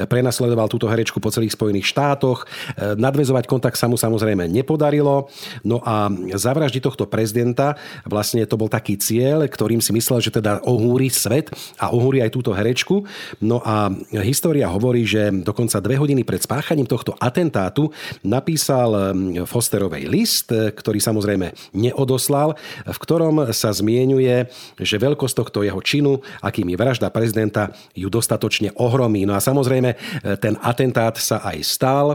prenasledoval 0.09 0.73
túto 0.73 0.89
herečku 0.89 1.21
po 1.21 1.29
celých 1.29 1.55
Spojených 1.55 1.93
štátoch. 1.93 2.49
Nadvezovať 2.79 3.45
kontakt 3.45 3.77
sa 3.77 3.91
mu 3.91 4.01
samozrejme 4.01 4.49
nepodarilo. 4.49 5.29
No 5.67 5.85
a 5.85 6.09
zavraždiť 6.33 6.83
tohto 6.85 7.05
prezidenta, 7.05 7.77
vlastne 8.09 8.47
to 8.49 8.57
bol 8.57 8.71
taký 8.71 8.97
cieľ, 8.97 9.45
ktorým 9.45 9.85
si 9.85 9.93
myslel, 9.93 10.23
že 10.23 10.33
teda 10.33 10.63
ohúri 10.65 11.11
svet 11.11 11.51
a 11.77 11.93
ohúri 11.93 12.20
aj 12.23 12.35
túto 12.35 12.51
herečku. 12.53 13.05
No 13.41 13.61
a 13.65 13.91
história 14.25 14.69
hovorí, 14.69 15.05
že 15.09 15.33
dokonca 15.33 15.81
dve 15.83 15.97
hodiny 15.97 16.23
pred 16.23 16.41
spáchaním 16.41 16.87
tohto 16.87 17.17
atentátu 17.19 17.93
napísal 18.23 19.13
mm, 19.13 19.49
Fosterovej 19.49 20.07
list, 20.07 20.53
ktorý 20.53 20.99
samozrejme 21.01 21.77
neodoslal, 21.77 22.55
v 22.85 22.99
ktorom 22.99 23.51
sa 23.51 23.73
zmienuje, 23.73 24.47
že 24.79 24.97
veľkosť 25.01 25.35
tohto 25.37 25.65
jeho 25.65 25.81
činu, 25.81 26.21
akým 26.45 26.69
je 26.69 26.77
vražda 26.77 27.09
prezidenta, 27.13 27.73
ju 27.97 28.09
dostatočne 28.13 28.73
ohromí. 28.77 29.25
No 29.25 29.35
a 29.35 29.41
samozrejme 29.41 29.97
ten 30.39 30.55
atentát 30.61 31.17
sa 31.17 31.43
aj 31.45 31.59
stal. 31.65 32.07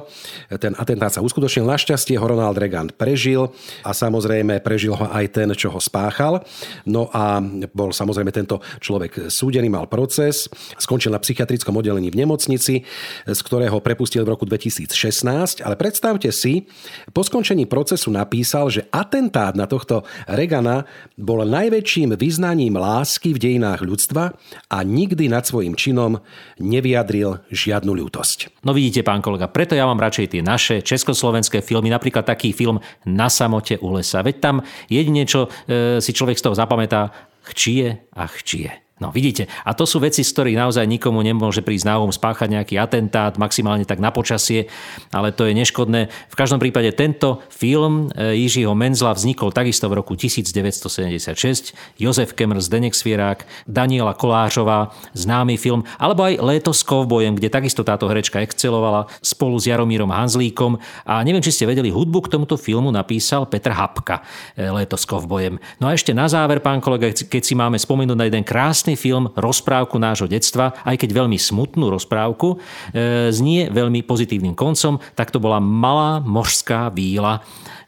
Ten 0.49 0.73
atentát 0.77 1.11
sa 1.13 1.23
uskutočnil. 1.23 1.65
Našťastie 1.65 2.17
ho 2.19 2.25
Ronald 2.25 2.57
Reagan 2.57 2.91
prežil 2.93 3.49
a 3.81 3.91
samozrejme 3.91 4.61
prežil 4.61 4.93
ho 4.93 5.05
aj 5.09 5.25
ten, 5.31 5.49
čo 5.53 5.71
ho 5.71 5.79
spáchal. 5.81 6.41
No 6.85 7.09
a 7.11 7.41
bol 7.71 7.91
samozrejme 7.91 8.31
tento 8.31 8.61
človek 8.79 9.27
súdený, 9.31 9.67
mal 9.71 9.87
proces, 9.95 10.51
skončil 10.75 11.15
na 11.15 11.23
psychiatrickom 11.23 11.71
oddelení 11.79 12.11
v 12.11 12.19
nemocnici, 12.19 12.83
z 13.23 13.39
ktorého 13.47 13.79
prepustil 13.79 14.27
v 14.27 14.35
roku 14.35 14.43
2016, 14.43 15.63
ale 15.63 15.79
predstavte 15.79 16.35
si, 16.35 16.67
po 17.15 17.23
skončení 17.23 17.63
procesu 17.63 18.11
napísal, 18.11 18.67
že 18.67 18.91
atentát 18.91 19.55
na 19.55 19.71
tohto 19.71 20.03
Regana 20.27 20.83
bol 21.15 21.47
najväčším 21.47 22.19
vyznaním 22.19 22.75
lásky 22.75 23.31
v 23.31 23.39
dejinách 23.39 23.87
ľudstva 23.87 24.35
a 24.67 24.77
nikdy 24.83 25.31
nad 25.31 25.47
svojim 25.47 25.79
činom 25.79 26.19
nevyjadril 26.59 27.39
žiadnu 27.47 27.95
ľútosť. 27.95 28.67
No 28.67 28.75
vidíte, 28.75 29.07
pán 29.07 29.23
kolega, 29.23 29.47
preto 29.47 29.79
ja 29.79 29.87
mám 29.87 30.03
radšej 30.03 30.35
tie 30.35 30.41
naše 30.43 30.75
československé 30.83 31.63
filmy, 31.63 31.87
napríklad 31.87 32.27
taký 32.27 32.51
film 32.51 32.83
Na 33.07 33.31
samote 33.31 33.79
u 33.79 33.95
lesa. 33.95 34.19
Veď 34.19 34.35
tam 34.43 34.55
jedine, 34.91 35.23
čo 35.23 35.47
e, 35.47 36.03
si 36.03 36.11
človek 36.11 36.35
z 36.35 36.43
toho 36.43 36.55
zapamätá, 36.57 37.15
chčie 37.45 38.09
a 38.11 38.25
chčie. 38.25 38.84
No 38.95 39.11
vidíte, 39.11 39.51
a 39.67 39.75
to 39.75 39.83
sú 39.83 39.99
veci, 39.99 40.23
z 40.23 40.31
ktorých 40.31 40.55
naozaj 40.55 40.87
nikomu 40.87 41.19
nemôže 41.19 41.59
prísť 41.59 41.91
na 41.91 41.99
um 41.99 42.15
spáchať 42.15 42.47
nejaký 42.47 42.79
atentát, 42.79 43.35
maximálne 43.35 43.83
tak 43.83 43.99
na 43.99 44.07
počasie, 44.07 44.71
ale 45.11 45.35
to 45.35 45.43
je 45.43 45.51
neškodné. 45.51 46.07
V 46.31 46.35
každom 46.39 46.63
prípade 46.63 46.95
tento 46.95 47.43
film 47.51 48.07
e, 48.15 48.39
Jiřího 48.39 48.71
Menzla 48.71 49.11
vznikol 49.11 49.51
takisto 49.51 49.91
v 49.91 49.99
roku 49.99 50.15
1976. 50.15 51.75
Jozef 51.99 52.31
Kemr, 52.39 52.63
Zdenek 52.63 52.95
Svierák, 52.95 53.43
Daniela 53.67 54.15
Kolářová, 54.15 54.95
známy 55.11 55.59
film, 55.59 55.83
alebo 55.99 56.23
aj 56.23 56.39
Léto 56.39 56.71
s 56.71 56.79
kovbojem, 56.87 57.35
kde 57.35 57.51
takisto 57.51 57.83
táto 57.83 58.07
herečka 58.07 58.39
excelovala 58.47 59.11
spolu 59.19 59.59
s 59.59 59.67
Jaromírom 59.67 60.07
Hanzlíkom. 60.07 60.79
A 61.03 61.19
neviem, 61.27 61.43
či 61.43 61.51
ste 61.51 61.67
vedeli, 61.67 61.91
hudbu 61.91 62.31
k 62.31 62.39
tomuto 62.39 62.55
filmu 62.55 62.95
napísal 62.95 63.43
Petr 63.43 63.75
Hapka, 63.75 64.23
e, 64.55 64.71
Léto 64.71 64.95
s 64.95 65.03
kovbojem. 65.03 65.59
No 65.83 65.91
a 65.91 65.99
ešte 65.99 66.15
na 66.15 66.31
záver, 66.31 66.63
pán 66.63 66.79
kolega, 66.79 67.11
keď 67.11 67.43
si 67.43 67.59
máme 67.59 67.75
spomenúť 67.75 68.15
na 68.15 68.31
jeden 68.31 68.47
krásny 68.47 68.84
krásny 68.85 69.01
film, 69.01 69.33
rozprávku 69.33 69.97
nášho 69.97 70.29
detstva, 70.29 70.77
aj 70.85 71.01
keď 71.01 71.25
veľmi 71.25 71.41
smutnú 71.41 71.89
rozprávku, 71.89 72.61
e, 72.93 73.33
znie 73.33 73.73
veľmi 73.73 74.05
pozitívnym 74.05 74.53
koncom, 74.53 75.01
tak 75.17 75.33
to 75.33 75.41
bola 75.41 75.57
Malá 75.57 76.21
mořská 76.21 76.93
víla 76.93 77.41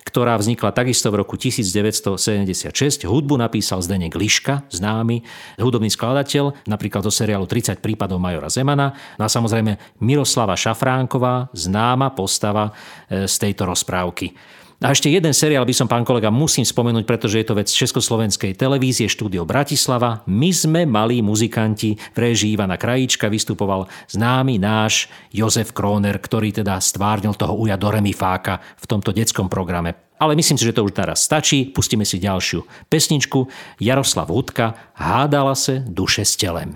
ktorá 0.07 0.39
vznikla 0.39 0.71
takisto 0.71 1.11
v 1.11 1.19
roku 1.19 1.35
1976. 1.35 3.03
Hudbu 3.03 3.35
napísal 3.35 3.83
Zdenek 3.83 4.15
Liška, 4.15 4.63
známy 4.71 5.19
hudobný 5.59 5.91
skladateľ, 5.91 6.63
napríklad 6.63 7.03
do 7.03 7.11
seriálu 7.11 7.43
30 7.43 7.83
prípadov 7.83 8.15
Majora 8.15 8.47
Zemana. 8.47 8.95
No 9.19 9.27
a 9.27 9.29
samozrejme 9.29 9.99
Miroslava 9.99 10.55
Šafránková, 10.55 11.51
známa 11.51 12.15
postava 12.15 12.71
e, 13.11 13.27
z 13.27 13.35
tejto 13.35 13.67
rozprávky. 13.67 14.31
A 14.77 14.93
ešte 14.93 15.09
jeden 15.09 15.33
seriál 15.33 15.65
by 15.65 15.73
som, 15.73 15.89
pán 15.89 16.05
kolega, 16.05 16.29
musím 16.29 16.61
spomenúť, 16.61 17.01
pretože 17.01 17.41
je 17.41 17.49
to 17.49 17.57
vec 17.57 17.65
Československej 17.65 18.53
televízie, 18.53 19.09
štúdio 19.09 19.41
Bratislava. 19.41 20.21
My 20.29 20.53
sme 20.53 20.85
malí 20.85 21.25
muzikanti 21.25 21.97
v 21.97 22.17
režii 22.17 22.53
Ivana 22.53 22.77
Krajíčka, 22.77 23.25
vystupoval 23.25 23.89
známy 24.05 24.61
náš 24.61 25.09
Jozef 25.33 25.73
Kroner, 25.73 26.21
ktorý 26.21 26.61
teda 26.61 26.77
stvárnil 26.77 27.33
toho 27.33 27.57
uja 27.57 27.73
do 27.73 27.89
Remifáka 27.89 28.61
v 28.77 28.85
tomto 28.85 29.09
detskom 29.17 29.49
programe. 29.49 29.97
Ale 30.21 30.37
myslím 30.37 30.61
si, 30.61 30.65
že 30.69 30.77
to 30.77 30.85
už 30.85 30.93
naraz 30.93 31.25
stačí. 31.25 31.73
Pustíme 31.73 32.05
si 32.05 32.21
ďalšiu 32.21 32.61
pesničku. 32.85 33.49
Jaroslav 33.81 34.29
Hudka 34.29 34.93
Hádala 34.93 35.57
se 35.57 35.81
duše 35.89 36.21
s 36.21 36.37
telem. 36.37 36.69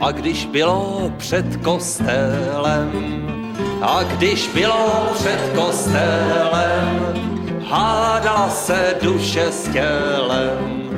A 0.00 0.12
když 0.12 0.46
bylo 0.46 1.12
před 1.16 1.56
kostelem, 1.56 2.90
a 3.82 4.02
když 4.02 4.48
bylo 4.54 5.08
před 5.14 5.52
kostelem, 5.54 7.14
hádala 7.68 8.50
se 8.50 8.96
duše 9.02 9.52
s 9.52 9.68
tělem, 9.68 10.90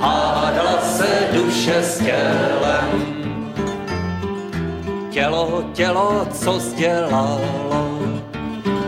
hádala 0.00 0.80
se 0.82 1.28
duše 1.32 1.82
s 1.82 1.98
tělem. 1.98 3.22
Tělo, 5.10 5.64
tělo, 5.72 6.26
co 6.32 6.60
sdělalo, 6.60 7.40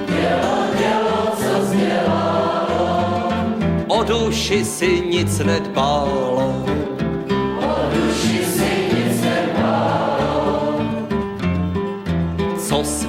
tělo, 0.07 0.57
tělo, 0.79 1.33
co 1.37 1.67
sdělalo, 1.67 3.29
o 3.89 4.05
duši 4.05 4.65
si 4.65 5.01
nic 5.01 5.39
nedbalo, 5.39 6.74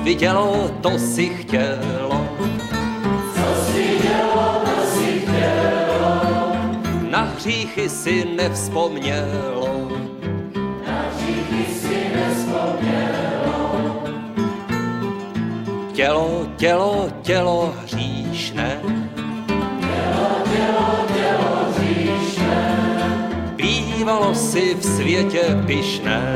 Co 0.05 0.09
jsi 0.11 0.13
vidělo, 0.13 0.71
to 0.81 0.99
si 0.99 1.29
chtělo, 1.29 2.27
na 7.09 7.21
hříchy 7.21 7.89
si 7.89 8.25
nevzpomnělo. 8.35 9.89
Na 10.87 11.05
hříchy 11.13 11.73
si 11.73 12.11
nevzpomnělo. 12.15 14.03
Tělo, 15.93 16.47
tělo, 16.57 17.09
tělo 17.21 17.73
hříšné. 17.83 18.79
Tělo, 19.79 20.29
tělo, 20.53 21.05
tělo 21.15 21.65
hříšné. 21.77 22.77
Bývalo 23.55 24.35
si 24.35 24.75
v 24.75 24.83
světě 24.83 25.63
pyšné. 25.65 26.35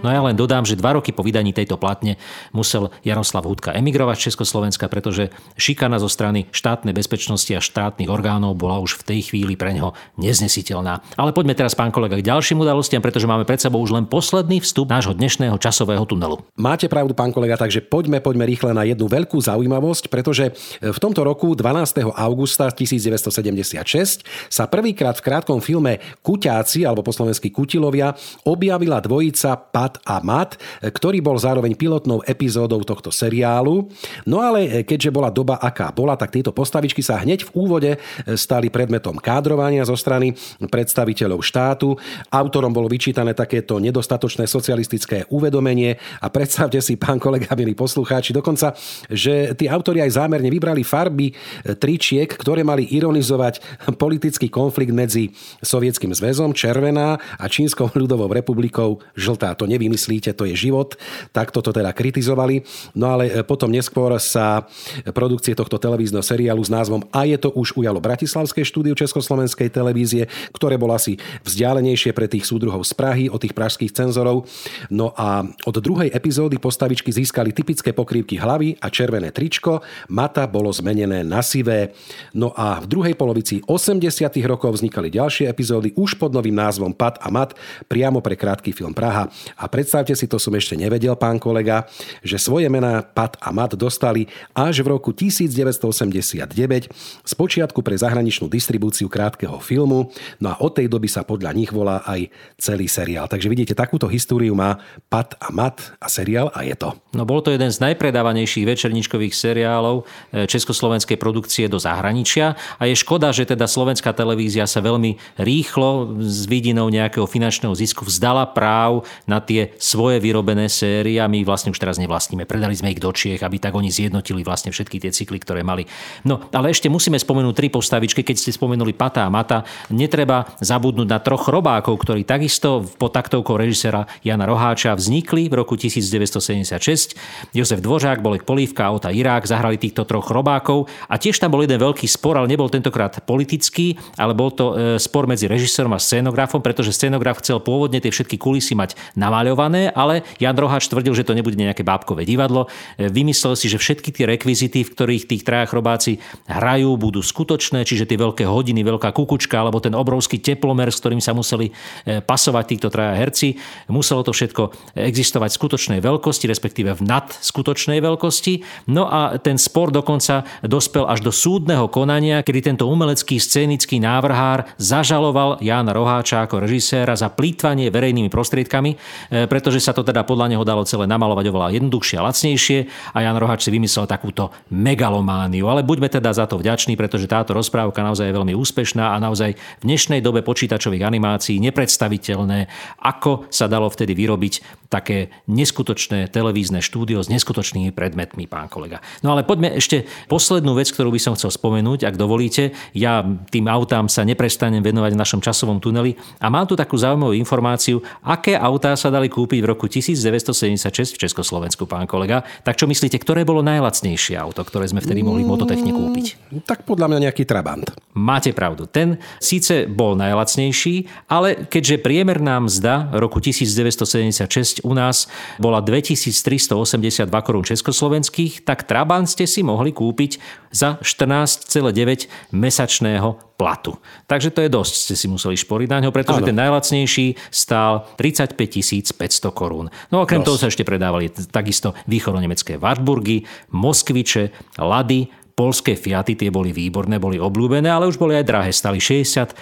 No 0.00 0.08
ja 0.08 0.24
len 0.24 0.32
dodám, 0.32 0.64
že 0.64 0.80
dva 0.80 0.96
roky 0.96 1.12
po 1.12 1.20
vydaní 1.20 1.52
tejto 1.52 1.76
platne 1.76 2.16
musel 2.56 2.88
Jaroslav 3.04 3.44
Hudka 3.44 3.76
emigrovať 3.76 4.16
z 4.16 4.24
Československa, 4.32 4.88
pretože 4.88 5.28
šikana 5.60 6.00
zo 6.00 6.08
strany 6.08 6.48
štátnej 6.56 6.96
bezpečnosti 6.96 7.52
a 7.52 7.60
štátnych 7.60 8.08
orgánov 8.08 8.56
bola 8.56 8.80
už 8.80 8.96
v 9.04 9.12
tej 9.12 9.20
chvíli 9.28 9.60
pre 9.60 9.76
ňo 9.76 9.92
neznesiteľná. 10.16 11.04
Ale 11.20 11.36
poďme 11.36 11.52
teraz, 11.52 11.76
pán 11.76 11.92
kolega, 11.92 12.16
k 12.16 12.24
ďalším 12.24 12.64
udalostiam, 12.64 13.04
pretože 13.04 13.28
máme 13.28 13.44
pred 13.44 13.60
sebou 13.60 13.76
už 13.84 13.92
len 13.92 14.08
posledný 14.08 14.64
vstup 14.64 14.88
nášho 14.88 15.12
dnešného 15.12 15.60
časového 15.60 16.08
tunelu. 16.08 16.40
Máte 16.56 16.88
pravdu, 16.88 17.12
pán 17.12 17.36
kolega, 17.36 17.60
takže 17.60 17.84
poďme, 17.84 18.24
poďme 18.24 18.48
rýchle 18.48 18.72
na 18.72 18.88
jednu 18.88 19.04
veľkú 19.04 19.36
zaujímavosť, 19.36 20.08
pretože 20.08 20.56
v 20.80 20.96
tomto 20.96 21.28
roku 21.28 21.52
12. 21.52 22.08
augusta 22.16 22.72
1976 22.72 24.24
sa 24.48 24.64
prvýkrát 24.64 25.20
v 25.20 25.24
krátkom 25.28 25.60
filme 25.60 26.00
Kuťáci, 26.24 26.88
alebo 26.88 27.04
po 27.04 27.12
slovensky 27.12 27.52
Kutilovia, 27.52 28.16
objavila 28.48 29.02
dvojica 29.04 29.60
Pat 29.68 29.89
Mat 29.90 29.98
a 30.06 30.16
Mat, 30.22 30.54
ktorý 30.78 31.18
bol 31.18 31.34
zároveň 31.34 31.74
pilotnou 31.74 32.22
epizódou 32.22 32.78
tohto 32.86 33.10
seriálu. 33.10 33.90
No 34.22 34.38
ale 34.38 34.86
keďže 34.86 35.10
bola 35.10 35.34
doba 35.34 35.58
aká 35.58 35.90
bola, 35.90 36.14
tak 36.14 36.30
tieto 36.30 36.54
postavičky 36.54 37.02
sa 37.02 37.18
hneď 37.18 37.50
v 37.50 37.54
úvode 37.58 37.90
stali 38.38 38.70
predmetom 38.70 39.18
kádrovania 39.18 39.82
zo 39.82 39.98
strany 39.98 40.38
predstaviteľov 40.62 41.42
štátu. 41.42 41.98
Autorom 42.30 42.70
bolo 42.70 42.86
vyčítané 42.86 43.34
takéto 43.34 43.82
nedostatočné 43.82 44.46
socialistické 44.46 45.26
uvedomenie 45.34 45.98
a 46.22 46.30
predstavte 46.30 46.78
si, 46.78 46.94
pán 46.94 47.18
kolega, 47.18 47.50
milí 47.58 47.74
poslucháči, 47.74 48.30
dokonca, 48.30 48.78
že 49.10 49.58
tí 49.58 49.66
autori 49.66 50.06
aj 50.06 50.22
zámerne 50.22 50.46
vybrali 50.46 50.86
farby 50.86 51.34
tričiek, 51.82 52.30
ktoré 52.30 52.62
mali 52.62 52.86
ironizovať 52.94 53.82
politický 53.98 54.46
konflikt 54.46 54.94
medzi 54.94 55.34
Sovietským 55.66 56.14
zväzom, 56.14 56.54
červená 56.54 57.18
a 57.40 57.44
Čínskou 57.50 57.90
ľudovou 57.90 58.30
republikou, 58.30 59.02
žltá. 59.18 59.56
To 59.58 59.66
nevymyslíte, 59.80 60.36
to 60.36 60.44
je 60.44 60.52
život. 60.52 61.00
Tak 61.32 61.48
toto 61.48 61.72
teda 61.72 61.96
kritizovali. 61.96 62.60
No 62.92 63.16
ale 63.16 63.32
e, 63.32 63.40
potom 63.40 63.72
neskôr 63.72 64.12
sa 64.20 64.68
produkcie 65.16 65.56
tohto 65.56 65.80
televízneho 65.80 66.20
seriálu 66.20 66.60
s 66.60 66.68
názvom 66.68 67.08
A 67.08 67.24
je 67.24 67.40
to 67.40 67.48
už 67.56 67.80
ujalo 67.80 67.96
Bratislavské 67.96 68.60
štúdiu 68.60 68.92
Československej 68.92 69.72
televízie, 69.72 70.28
ktoré 70.52 70.76
bolo 70.76 70.92
asi 70.92 71.16
vzdialenejšie 71.48 72.12
pre 72.12 72.28
tých 72.28 72.44
súdruhov 72.44 72.84
z 72.84 72.92
Prahy, 72.92 73.32
od 73.32 73.40
tých 73.40 73.56
pražských 73.56 73.96
cenzorov. 73.96 74.44
No 74.92 75.16
a 75.16 75.48
od 75.64 75.76
druhej 75.80 76.12
epizódy 76.12 76.60
postavičky 76.60 77.08
získali 77.08 77.56
typické 77.56 77.96
pokrývky 77.96 78.36
hlavy 78.36 78.76
a 78.82 78.92
červené 78.92 79.32
tričko. 79.32 79.80
Mata 80.12 80.44
bolo 80.44 80.68
zmenené 80.74 81.24
na 81.24 81.40
sivé. 81.40 81.96
No 82.36 82.52
a 82.52 82.82
v 82.82 82.86
druhej 82.90 83.14
polovici 83.16 83.62
80. 83.64 84.02
rokov 84.44 84.82
vznikali 84.82 85.08
ďalšie 85.08 85.46
epizódy 85.46 85.94
už 85.94 86.18
pod 86.18 86.34
novým 86.34 86.58
názvom 86.58 86.90
Pat 86.90 87.22
a 87.22 87.30
Mat 87.30 87.54
priamo 87.86 88.18
pre 88.18 88.34
krátky 88.34 88.74
film 88.74 88.90
Praha. 88.90 89.30
A 89.54 89.69
predstavte 89.70 90.12
si, 90.18 90.26
to 90.26 90.42
som 90.42 90.52
ešte 90.52 90.74
nevedel, 90.74 91.14
pán 91.14 91.38
kolega, 91.38 91.86
že 92.26 92.36
svoje 92.36 92.66
mená 92.66 93.06
Pat 93.06 93.38
a 93.38 93.54
Mat 93.54 93.78
dostali 93.78 94.26
až 94.52 94.82
v 94.82 94.98
roku 94.98 95.14
1989 95.14 96.90
z 97.22 97.32
počiatku 97.38 97.80
pre 97.80 97.94
zahraničnú 97.94 98.50
distribúciu 98.50 99.06
krátkeho 99.06 99.62
filmu, 99.62 100.10
no 100.42 100.46
a 100.50 100.58
od 100.58 100.76
tej 100.76 100.90
doby 100.90 101.06
sa 101.06 101.22
podľa 101.22 101.54
nich 101.54 101.70
volá 101.70 102.02
aj 102.04 102.26
celý 102.58 102.90
seriál. 102.90 103.30
Takže 103.30 103.46
vidíte, 103.46 103.78
takúto 103.78 104.10
históriu 104.10 104.52
má 104.58 104.82
Pat 105.06 105.38
a 105.38 105.54
Mat 105.54 105.94
a 106.02 106.10
seriál 106.10 106.50
a 106.50 106.66
je 106.66 106.74
to. 106.74 106.96
No 107.14 107.22
bol 107.22 107.44
to 107.44 107.54
jeden 107.54 107.70
z 107.70 107.78
najpredávanejších 107.84 108.66
večerničkových 108.66 109.34
seriálov 109.36 110.02
e, 110.32 110.46
československej 110.48 111.20
produkcie 111.20 111.68
do 111.68 111.76
zahraničia 111.76 112.56
a 112.80 112.82
je 112.88 112.96
škoda, 112.96 113.30
že 113.30 113.44
teda 113.44 113.68
slovenská 113.68 114.16
televízia 114.16 114.64
sa 114.64 114.80
veľmi 114.80 115.20
rýchlo 115.36 116.16
s 116.24 116.48
vidinou 116.48 116.88
nejakého 116.88 117.28
finančného 117.28 117.76
zisku 117.76 118.08
vzdala 118.08 118.48
práv 118.48 119.04
na 119.28 119.42
tie 119.42 119.59
svoje 119.76 120.22
vyrobené 120.22 120.70
série 120.70 121.20
a 121.20 121.26
my 121.28 121.44
vlastne 121.44 121.74
už 121.74 121.80
teraz 121.80 122.00
nevlastníme. 122.00 122.48
Predali 122.48 122.72
sme 122.72 122.92
ich 122.94 123.02
do 123.02 123.10
Čiech, 123.12 123.42
aby 123.44 123.60
tak 123.60 123.76
oni 123.76 123.92
zjednotili 123.92 124.40
vlastne 124.46 124.72
všetky 124.72 124.96
tie 125.02 125.12
cykly, 125.12 125.38
ktoré 125.42 125.60
mali. 125.60 125.84
No, 126.24 126.40
ale 126.54 126.72
ešte 126.72 126.88
musíme 126.88 127.20
spomenúť 127.20 127.54
tri 127.56 127.68
postavičky, 127.68 128.24
keď 128.24 128.36
ste 128.40 128.50
spomenuli 128.54 128.96
Pata 128.96 129.26
a 129.26 129.30
Mata. 129.32 129.66
Netreba 129.92 130.46
zabudnúť 130.62 131.08
na 131.08 131.18
troch 131.20 131.48
robákov, 131.50 132.00
ktorí 132.00 132.24
takisto 132.24 132.86
pod 132.96 133.12
taktovkou 133.12 133.58
režisera 133.60 134.06
Jana 134.24 134.48
Roháča 134.48 134.96
vznikli 134.96 135.50
v 135.50 135.54
roku 135.60 135.76
1976. 135.76 137.18
Jozef 137.52 137.80
Dvořák, 137.80 138.22
Bolek 138.22 138.44
Polívka 138.46 138.88
a 138.88 138.94
Ota 138.94 139.10
Irák 139.10 139.44
zahrali 139.44 139.76
týchto 139.76 140.06
troch 140.06 140.30
robákov 140.30 140.86
a 141.10 141.18
tiež 141.18 141.40
tam 141.40 141.52
bol 141.52 141.64
jeden 141.64 141.80
veľký 141.80 142.06
spor, 142.06 142.38
ale 142.38 142.50
nebol 142.50 142.70
tentokrát 142.70 143.18
politický, 143.24 143.98
ale 144.16 144.32
bol 144.36 144.52
to 144.52 144.66
e, 144.72 145.02
spor 145.02 145.26
medzi 145.26 145.50
režisérom 145.50 145.92
a 145.96 146.00
scénografom, 146.00 146.62
pretože 146.62 146.94
scénograf 146.94 147.40
chcel 147.42 147.58
pôvodne 147.60 147.98
tie 147.98 148.12
všetky 148.12 148.36
kulisy 148.36 148.76
mať 148.76 148.94
na 149.16 149.28
namaľované, 149.50 149.90
ale 149.90 150.22
Jan 150.38 150.54
Rohač 150.54 150.86
tvrdil, 150.86 151.12
že 151.18 151.26
to 151.26 151.34
nebude 151.34 151.58
nejaké 151.58 151.82
bábkové 151.82 152.22
divadlo. 152.22 152.70
E, 152.94 153.10
vymyslel 153.10 153.58
si, 153.58 153.66
že 153.66 153.82
všetky 153.82 154.14
tie 154.14 154.24
rekvizity, 154.30 154.86
v 154.86 154.92
ktorých 154.94 155.26
tých 155.26 155.42
traja 155.42 155.66
robáci 155.74 156.22
hrajú, 156.46 156.94
budú 156.94 157.20
skutočné, 157.20 157.82
čiže 157.82 158.06
tie 158.06 158.18
veľké 158.18 158.46
hodiny, 158.46 158.86
veľká 158.86 159.10
kukučka 159.10 159.58
alebo 159.58 159.82
ten 159.82 159.92
obrovský 159.92 160.38
teplomer, 160.38 160.88
s 160.88 161.02
ktorým 161.02 161.18
sa 161.18 161.34
museli 161.34 161.74
e, 162.06 162.22
pasovať 162.22 162.64
týchto 162.70 162.88
traja 162.94 163.18
herci. 163.18 163.58
Muselo 163.90 164.22
to 164.22 164.30
všetko 164.30 164.94
existovať 164.94 165.50
v 165.50 165.58
skutočnej 165.58 166.00
veľkosti, 166.00 166.46
respektíve 166.46 166.94
v 166.94 167.02
nad 167.02 167.26
skutočnej 167.34 167.98
veľkosti. 167.98 168.86
No 168.94 169.10
a 169.10 169.36
ten 169.42 169.58
spor 169.58 169.90
dokonca 169.90 170.46
dospel 170.62 171.10
až 171.10 171.26
do 171.26 171.32
súdneho 171.34 171.90
konania, 171.90 172.46
kedy 172.46 172.72
tento 172.72 172.86
umelecký 172.86 173.42
scénický 173.42 173.98
návrhár 173.98 174.70
zažaloval 174.78 175.58
Jána 175.58 175.92
Roháča 175.92 176.46
ako 176.46 176.62
režiséra 176.62 177.16
za 177.18 177.32
plýtvanie 177.32 177.90
verejnými 177.90 178.30
prostriedkami. 178.30 179.00
E, 179.40 179.48
pretože 179.48 179.80
sa 179.80 179.96
to 179.96 180.04
teda 180.04 180.20
podľa 180.28 180.52
neho 180.52 180.64
dalo 180.66 180.84
celé 180.84 181.08
namalovať 181.08 181.44
oveľa 181.48 181.68
jednoduchšie 181.80 182.16
a 182.20 182.26
lacnejšie 182.28 182.78
a 183.16 183.18
Jan 183.24 183.38
Rohač 183.40 183.64
si 183.64 183.70
vymyslel 183.72 184.04
takúto 184.04 184.52
megalomániu. 184.68 185.64
Ale 185.64 185.80
buďme 185.80 186.12
teda 186.12 186.32
za 186.36 186.44
to 186.44 186.60
vďační, 186.60 187.00
pretože 187.00 187.30
táto 187.30 187.56
rozprávka 187.56 188.04
naozaj 188.04 188.28
je 188.28 188.36
veľmi 188.36 188.52
úspešná 188.52 189.16
a 189.16 189.22
naozaj 189.22 189.56
v 189.56 189.84
dnešnej 189.84 190.20
dobe 190.20 190.44
počítačových 190.44 191.06
animácií 191.06 191.56
nepredstaviteľné, 191.64 192.68
ako 193.00 193.48
sa 193.48 193.64
dalo 193.70 193.88
vtedy 193.88 194.12
vyrobiť 194.12 194.84
také 194.90 195.30
neskutočné 195.46 196.26
televízne 196.34 196.82
štúdio 196.82 197.22
s 197.22 197.30
neskutočnými 197.30 197.94
predmetmi, 197.94 198.50
pán 198.50 198.66
kolega. 198.66 198.98
No 199.22 199.30
ale 199.30 199.46
poďme 199.46 199.78
ešte 199.78 200.02
poslednú 200.26 200.74
vec, 200.74 200.90
ktorú 200.90 201.14
by 201.14 201.20
som 201.22 201.38
chcel 201.38 201.54
spomenúť, 201.54 202.10
ak 202.10 202.18
dovolíte. 202.18 202.74
Ja 202.90 203.22
tým 203.22 203.70
autám 203.70 204.10
sa 204.10 204.26
neprestanem 204.26 204.82
venovať 204.82 205.14
v 205.14 205.20
našom 205.22 205.40
časovom 205.40 205.78
tuneli 205.78 206.18
a 206.42 206.50
mám 206.50 206.66
tu 206.66 206.74
takú 206.74 206.98
zaujímavú 206.98 207.38
informáciu, 207.38 208.02
aké 208.26 208.58
autá 208.58 208.98
sa 208.98 209.14
dali 209.14 209.29
kúpiť 209.30 209.62
v 209.62 209.66
roku 209.70 209.86
1976 209.86 211.14
v 211.14 211.18
Československu, 211.22 211.86
pán 211.86 212.10
kolega. 212.10 212.42
Tak 212.66 212.76
čo 212.76 212.90
myslíte, 212.90 213.16
ktoré 213.22 213.46
bolo 213.46 213.62
najlacnejšie 213.62 214.34
auto, 214.34 214.66
ktoré 214.66 214.90
sme 214.90 214.98
vtedy 214.98 215.22
mohli 215.22 215.46
v 215.46 215.54
mototechne 215.54 215.94
kúpiť? 215.94 216.26
Tak 216.66 216.84
podľa 216.84 217.06
mňa 217.14 217.18
nejaký 217.30 217.46
Trabant. 217.46 217.94
Máte 218.12 218.50
pravdu. 218.50 218.90
Ten 218.90 219.22
síce 219.38 219.86
bol 219.86 220.18
najlacnejší, 220.18 221.30
ale 221.30 221.70
keďže 221.70 222.02
priemerná 222.02 222.58
mzda 222.58 223.14
roku 223.14 223.38
1976 223.38 224.82
u 224.82 224.92
nás 224.92 225.30
bola 225.62 225.78
2382 225.78 227.30
korún 227.46 227.62
československých, 227.62 228.66
tak 228.66 228.84
Trabant 228.90 229.30
ste 229.30 229.46
si 229.46 229.62
mohli 229.62 229.94
kúpiť 229.94 230.42
za 230.74 230.98
14,9 231.02 232.26
mesačného 232.50 233.49
platu. 233.60 234.00
Takže 234.24 234.48
to 234.48 234.64
je 234.64 234.72
dosť, 234.72 234.94
ste 234.96 235.14
si 235.20 235.28
museli 235.28 235.52
šporiť 235.52 235.88
na 235.92 236.00
ňo, 236.00 236.16
pretože 236.16 236.40
ano. 236.40 236.48
ten 236.48 236.56
najlacnejší 236.56 237.52
stál 237.52 238.08
35 238.16 238.56
500 238.56 239.52
korún. 239.52 239.92
No 240.08 240.24
okrem 240.24 240.40
dosť. 240.40 240.48
toho 240.48 240.56
sa 240.56 240.70
ešte 240.72 240.88
predávali 240.88 241.28
takisto 241.52 241.92
východno-nemecké 242.08 242.80
Wartburgy, 242.80 243.44
Moskviče, 243.76 244.48
Lady, 244.80 245.28
Polské 245.60 245.92
Fiaty 245.92 246.40
tie 246.40 246.48
boli 246.48 246.72
výborné, 246.72 247.20
boli 247.20 247.36
obľúbené, 247.36 247.92
ale 247.92 248.08
už 248.08 248.16
boli 248.16 248.32
aj 248.32 248.48
drahé. 248.48 248.72
Stali 248.72 248.96
63, 248.96 249.52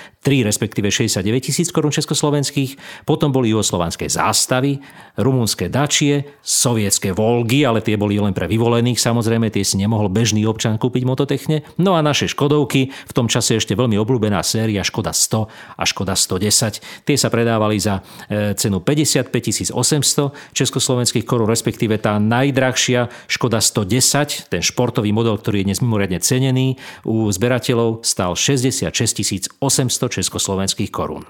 respektíve 0.47 0.95
69 0.95 1.27
tisíc 1.43 1.75
korún 1.75 1.91
československých. 1.91 3.03
Potom 3.03 3.35
boli 3.35 3.51
juhoslovanské 3.51 4.07
zástavy, 4.07 4.79
rumunské 5.19 5.67
dačie, 5.67 6.39
sovietské 6.39 7.11
Volgy, 7.11 7.67
ale 7.67 7.83
tie 7.83 7.99
boli 7.99 8.15
len 8.15 8.31
pre 8.31 8.47
vyvolených 8.47 8.95
samozrejme, 8.95 9.51
tie 9.51 9.67
si 9.67 9.75
nemohol 9.75 10.07
bežný 10.07 10.47
občan 10.47 10.79
kúpiť 10.79 11.03
mototechne. 11.03 11.67
No 11.83 11.99
a 11.99 12.01
naše 12.07 12.31
Škodovky, 12.31 12.95
v 12.95 13.13
tom 13.13 13.27
čase 13.27 13.59
ešte 13.59 13.75
veľmi 13.75 13.99
obľúbená 13.99 14.39
séria 14.47 14.87
Škoda 14.87 15.11
100 15.11 15.51
a 15.51 15.83
Škoda 15.83 16.15
110. 16.15 16.79
Tie 17.11 17.19
sa 17.19 17.27
predávali 17.27 17.75
za 17.83 18.07
e, 18.31 18.55
cenu 18.55 18.79
55 18.87 19.75
800 19.75 20.55
československých 20.55 21.27
korún, 21.27 21.51
respektíve 21.51 21.99
tá 21.99 22.23
najdrahšia 22.23 23.11
Škoda 23.27 23.59
110, 23.59 24.47
ten 24.47 24.63
športový 24.63 25.11
model, 25.11 25.35
ktorý 25.43 25.67
je 25.67 25.75
dnes 25.75 25.83
mimoriadne 25.89 26.21
cenený, 26.21 26.77
u 27.09 27.33
zberateľov 27.33 28.05
stal 28.05 28.37
66 28.37 29.57
800 29.57 30.21
československých 30.21 30.93
korún. 30.93 31.25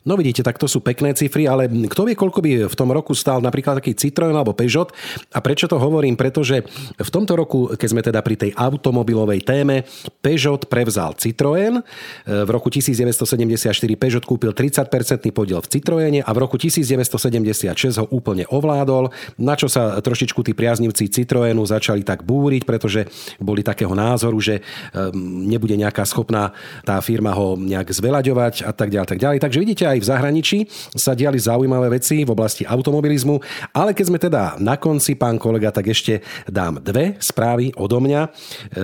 No 0.00 0.16
vidíte, 0.16 0.40
tak 0.40 0.56
to 0.56 0.64
sú 0.64 0.80
pekné 0.80 1.12
cifry, 1.12 1.44
ale 1.44 1.68
kto 1.68 2.08
vie, 2.08 2.16
koľko 2.16 2.40
by 2.40 2.50
v 2.72 2.76
tom 2.78 2.88
roku 2.88 3.12
stál 3.12 3.44
napríklad 3.44 3.84
taký 3.84 3.92
Citroen 3.92 4.32
alebo 4.32 4.56
Peugeot. 4.56 4.88
A 5.36 5.38
prečo 5.44 5.68
to 5.68 5.76
hovorím? 5.76 6.16
Pretože 6.16 6.64
v 6.96 7.10
tomto 7.12 7.36
roku, 7.36 7.68
keď 7.76 7.88
sme 7.88 8.00
teda 8.00 8.24
pri 8.24 8.36
tej 8.36 8.50
automobilovej 8.56 9.44
téme, 9.44 9.84
Peugeot 10.24 10.64
prevzal 10.66 11.14
Citroen. 11.20 11.84
V 12.24 12.50
roku 12.50 12.72
1974 12.72 13.76
Peugeot 14.00 14.24
kúpil 14.24 14.56
30-percentný 14.56 15.30
podiel 15.36 15.60
v 15.60 15.68
Citroene 15.68 16.20
a 16.24 16.30
v 16.32 16.38
roku 16.40 16.56
1976 16.56 18.00
ho 18.00 18.06
úplne 18.08 18.48
ovládol, 18.48 19.12
na 19.36 19.54
čo 19.54 19.68
sa 19.68 20.00
trošičku 20.00 20.40
tí 20.40 20.52
priaznivci 20.56 21.12
Citroenu 21.12 21.62
začali 21.64 22.02
tak 22.02 22.24
búriť, 22.24 22.64
pretože 22.64 23.06
boli 23.36 23.60
takého 23.60 23.92
názoru, 23.92 24.40
že 24.40 24.60
ehm, 24.94 25.46
nebude 25.46 25.76
nejaká 25.76 26.08
schopná 26.08 26.50
tá 26.82 26.98
firma 27.04 27.36
ho 27.36 27.54
nejak 27.54 27.92
zvelaďovať 27.92 28.66
a 28.66 28.72
tak 28.72 28.88
ďalej. 28.90 29.08
Tak 29.10 29.18
ďalej. 29.20 29.38
Takže 29.40 29.58
vidíte, 29.60 29.69
aj 29.78 29.98
v 30.02 30.08
zahraničí 30.08 30.58
sa 30.98 31.14
diali 31.14 31.38
zaujímavé 31.38 32.00
veci 32.00 32.26
v 32.26 32.32
oblasti 32.32 32.66
automobilizmu, 32.66 33.38
ale 33.74 33.94
keď 33.94 34.04
sme 34.06 34.18
teda 34.18 34.42
na 34.58 34.76
konci, 34.76 35.14
pán 35.14 35.38
kolega, 35.38 35.70
tak 35.70 35.90
ešte 35.90 36.24
dám 36.50 36.82
dve 36.82 37.20
správy 37.22 37.70
odo 37.78 38.02
mňa. 38.02 38.20
E, 38.26 38.28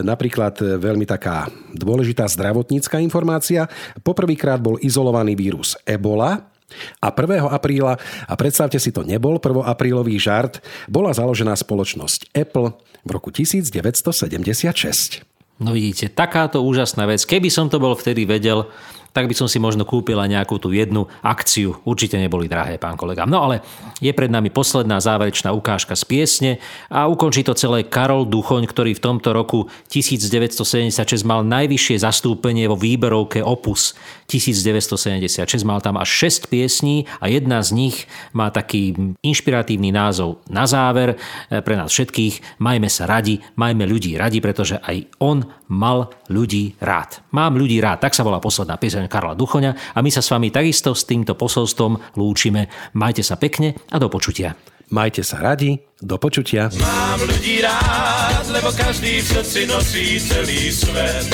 napríklad 0.04 0.54
e, 0.62 0.78
veľmi 0.78 1.08
taká 1.08 1.50
dôležitá 1.74 2.28
zdravotnícká 2.30 3.02
informácia. 3.02 3.66
Poprvýkrát 4.04 4.62
bol 4.62 4.78
izolovaný 4.78 5.34
vírus 5.34 5.74
Ebola, 5.82 6.56
a 6.98 7.14
1. 7.14 7.46
apríla, 7.46 7.94
a 8.26 8.34
predstavte 8.34 8.82
si, 8.82 8.90
to 8.90 9.06
nebol 9.06 9.38
1. 9.38 9.62
aprílový 9.62 10.18
žart, 10.18 10.58
bola 10.90 11.14
založená 11.14 11.54
spoločnosť 11.54 12.34
Apple 12.34 12.74
v 13.06 13.10
roku 13.14 13.30
1976. 13.30 15.22
No 15.56 15.72
vidíte, 15.72 16.12
takáto 16.12 16.60
úžasná 16.60 17.08
vec. 17.08 17.24
Keby 17.24 17.48
som 17.48 17.72
to 17.72 17.80
bol 17.80 17.96
vtedy 17.96 18.28
vedel, 18.28 18.68
tak 19.16 19.32
by 19.32 19.32
som 19.32 19.48
si 19.48 19.56
možno 19.56 19.88
kúpila 19.88 20.28
nejakú 20.28 20.60
tú 20.60 20.76
jednu 20.76 21.08
akciu. 21.24 21.80
Určite 21.88 22.20
neboli 22.20 22.52
drahé, 22.52 22.76
pán 22.76 23.00
kolega. 23.00 23.24
No 23.24 23.48
ale 23.48 23.64
je 24.04 24.12
pred 24.12 24.28
nami 24.28 24.52
posledná 24.52 25.00
záverečná 25.00 25.56
ukážka 25.56 25.96
z 25.96 26.04
piesne 26.04 26.52
a 26.92 27.08
ukončí 27.08 27.40
to 27.40 27.56
celé 27.56 27.88
Karol 27.88 28.28
Duchoň, 28.28 28.68
ktorý 28.68 28.92
v 28.92 29.00
tomto 29.00 29.32
roku 29.32 29.72
1976 29.88 31.24
mal 31.24 31.40
najvyššie 31.48 32.04
zastúpenie 32.04 32.68
vo 32.68 32.76
výberovke 32.76 33.40
Opus 33.40 33.96
1976. 34.28 35.64
Mal 35.64 35.80
tam 35.80 35.96
až 35.96 36.28
6 36.28 36.52
piesní 36.52 37.08
a 37.16 37.32
jedna 37.32 37.64
z 37.64 37.72
nich 37.72 37.96
má 38.36 38.52
taký 38.52 38.92
inšpiratívny 39.24 39.96
názov 39.96 40.44
na 40.52 40.68
záver 40.68 41.16
e, 41.48 41.64
pre 41.64 41.72
nás 41.72 41.88
všetkých. 41.88 42.60
Majme 42.60 42.92
sa 42.92 43.08
radi, 43.08 43.40
majme 43.56 43.88
ľudí 43.88 44.20
radi, 44.20 44.44
pretože 44.44 44.76
aj 44.76 45.08
on 45.24 45.48
mal 45.72 46.12
ľudí 46.30 46.78
rád. 46.78 47.22
Mám 47.34 47.58
ľudí 47.58 47.78
rád, 47.82 48.06
tak 48.06 48.14
sa 48.14 48.22
volá 48.22 48.38
posledná 48.38 48.78
pieseň 48.78 49.10
Karla 49.10 49.34
Duchoňa 49.34 49.94
a 49.94 49.98
my 50.02 50.10
sa 50.10 50.22
s 50.22 50.30
vami 50.30 50.50
takisto 50.50 50.94
s 50.94 51.06
týmto 51.06 51.34
posolstvom 51.34 52.18
lúčime. 52.18 52.70
Majte 52.94 53.22
sa 53.22 53.38
pekne 53.40 53.74
a 53.90 53.96
do 53.98 54.06
počutia. 54.06 54.54
Majte 54.86 55.26
sa 55.26 55.42
radi, 55.42 55.74
do 55.98 56.14
počutia. 56.14 56.70
Mám 56.78 57.18
ľudí 57.26 57.58
rád, 57.58 58.46
lebo 58.54 58.70
každý 58.70 59.18
v 59.18 59.26
srdci 59.26 59.60
nosí 59.66 60.22
celý 60.22 60.70
svet. 60.70 61.26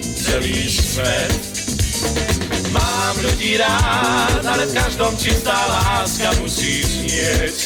Celý 0.00 0.64
svet. 0.64 1.40
Mám 2.72 3.20
ľudí 3.20 3.60
rád, 3.60 4.40
ale 4.48 4.64
v 4.64 4.72
každom 4.72 5.12
čistá 5.20 5.52
láska 5.52 6.32
musí 6.40 6.80
znieť. 6.80 7.56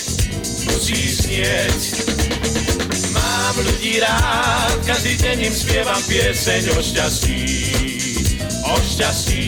Musí 0.67 0.99
znieť. 1.15 2.14
Mám 3.45 3.61
ľudí 3.61 4.01
rád, 4.01 4.81
každý 4.89 5.21
deň 5.21 5.53
im 5.53 5.55
spievam 5.55 6.01
pieseň 6.09 6.73
o 6.73 6.81
šťastí 6.81 7.45
o 8.65 8.77
šťastí. 8.81 9.45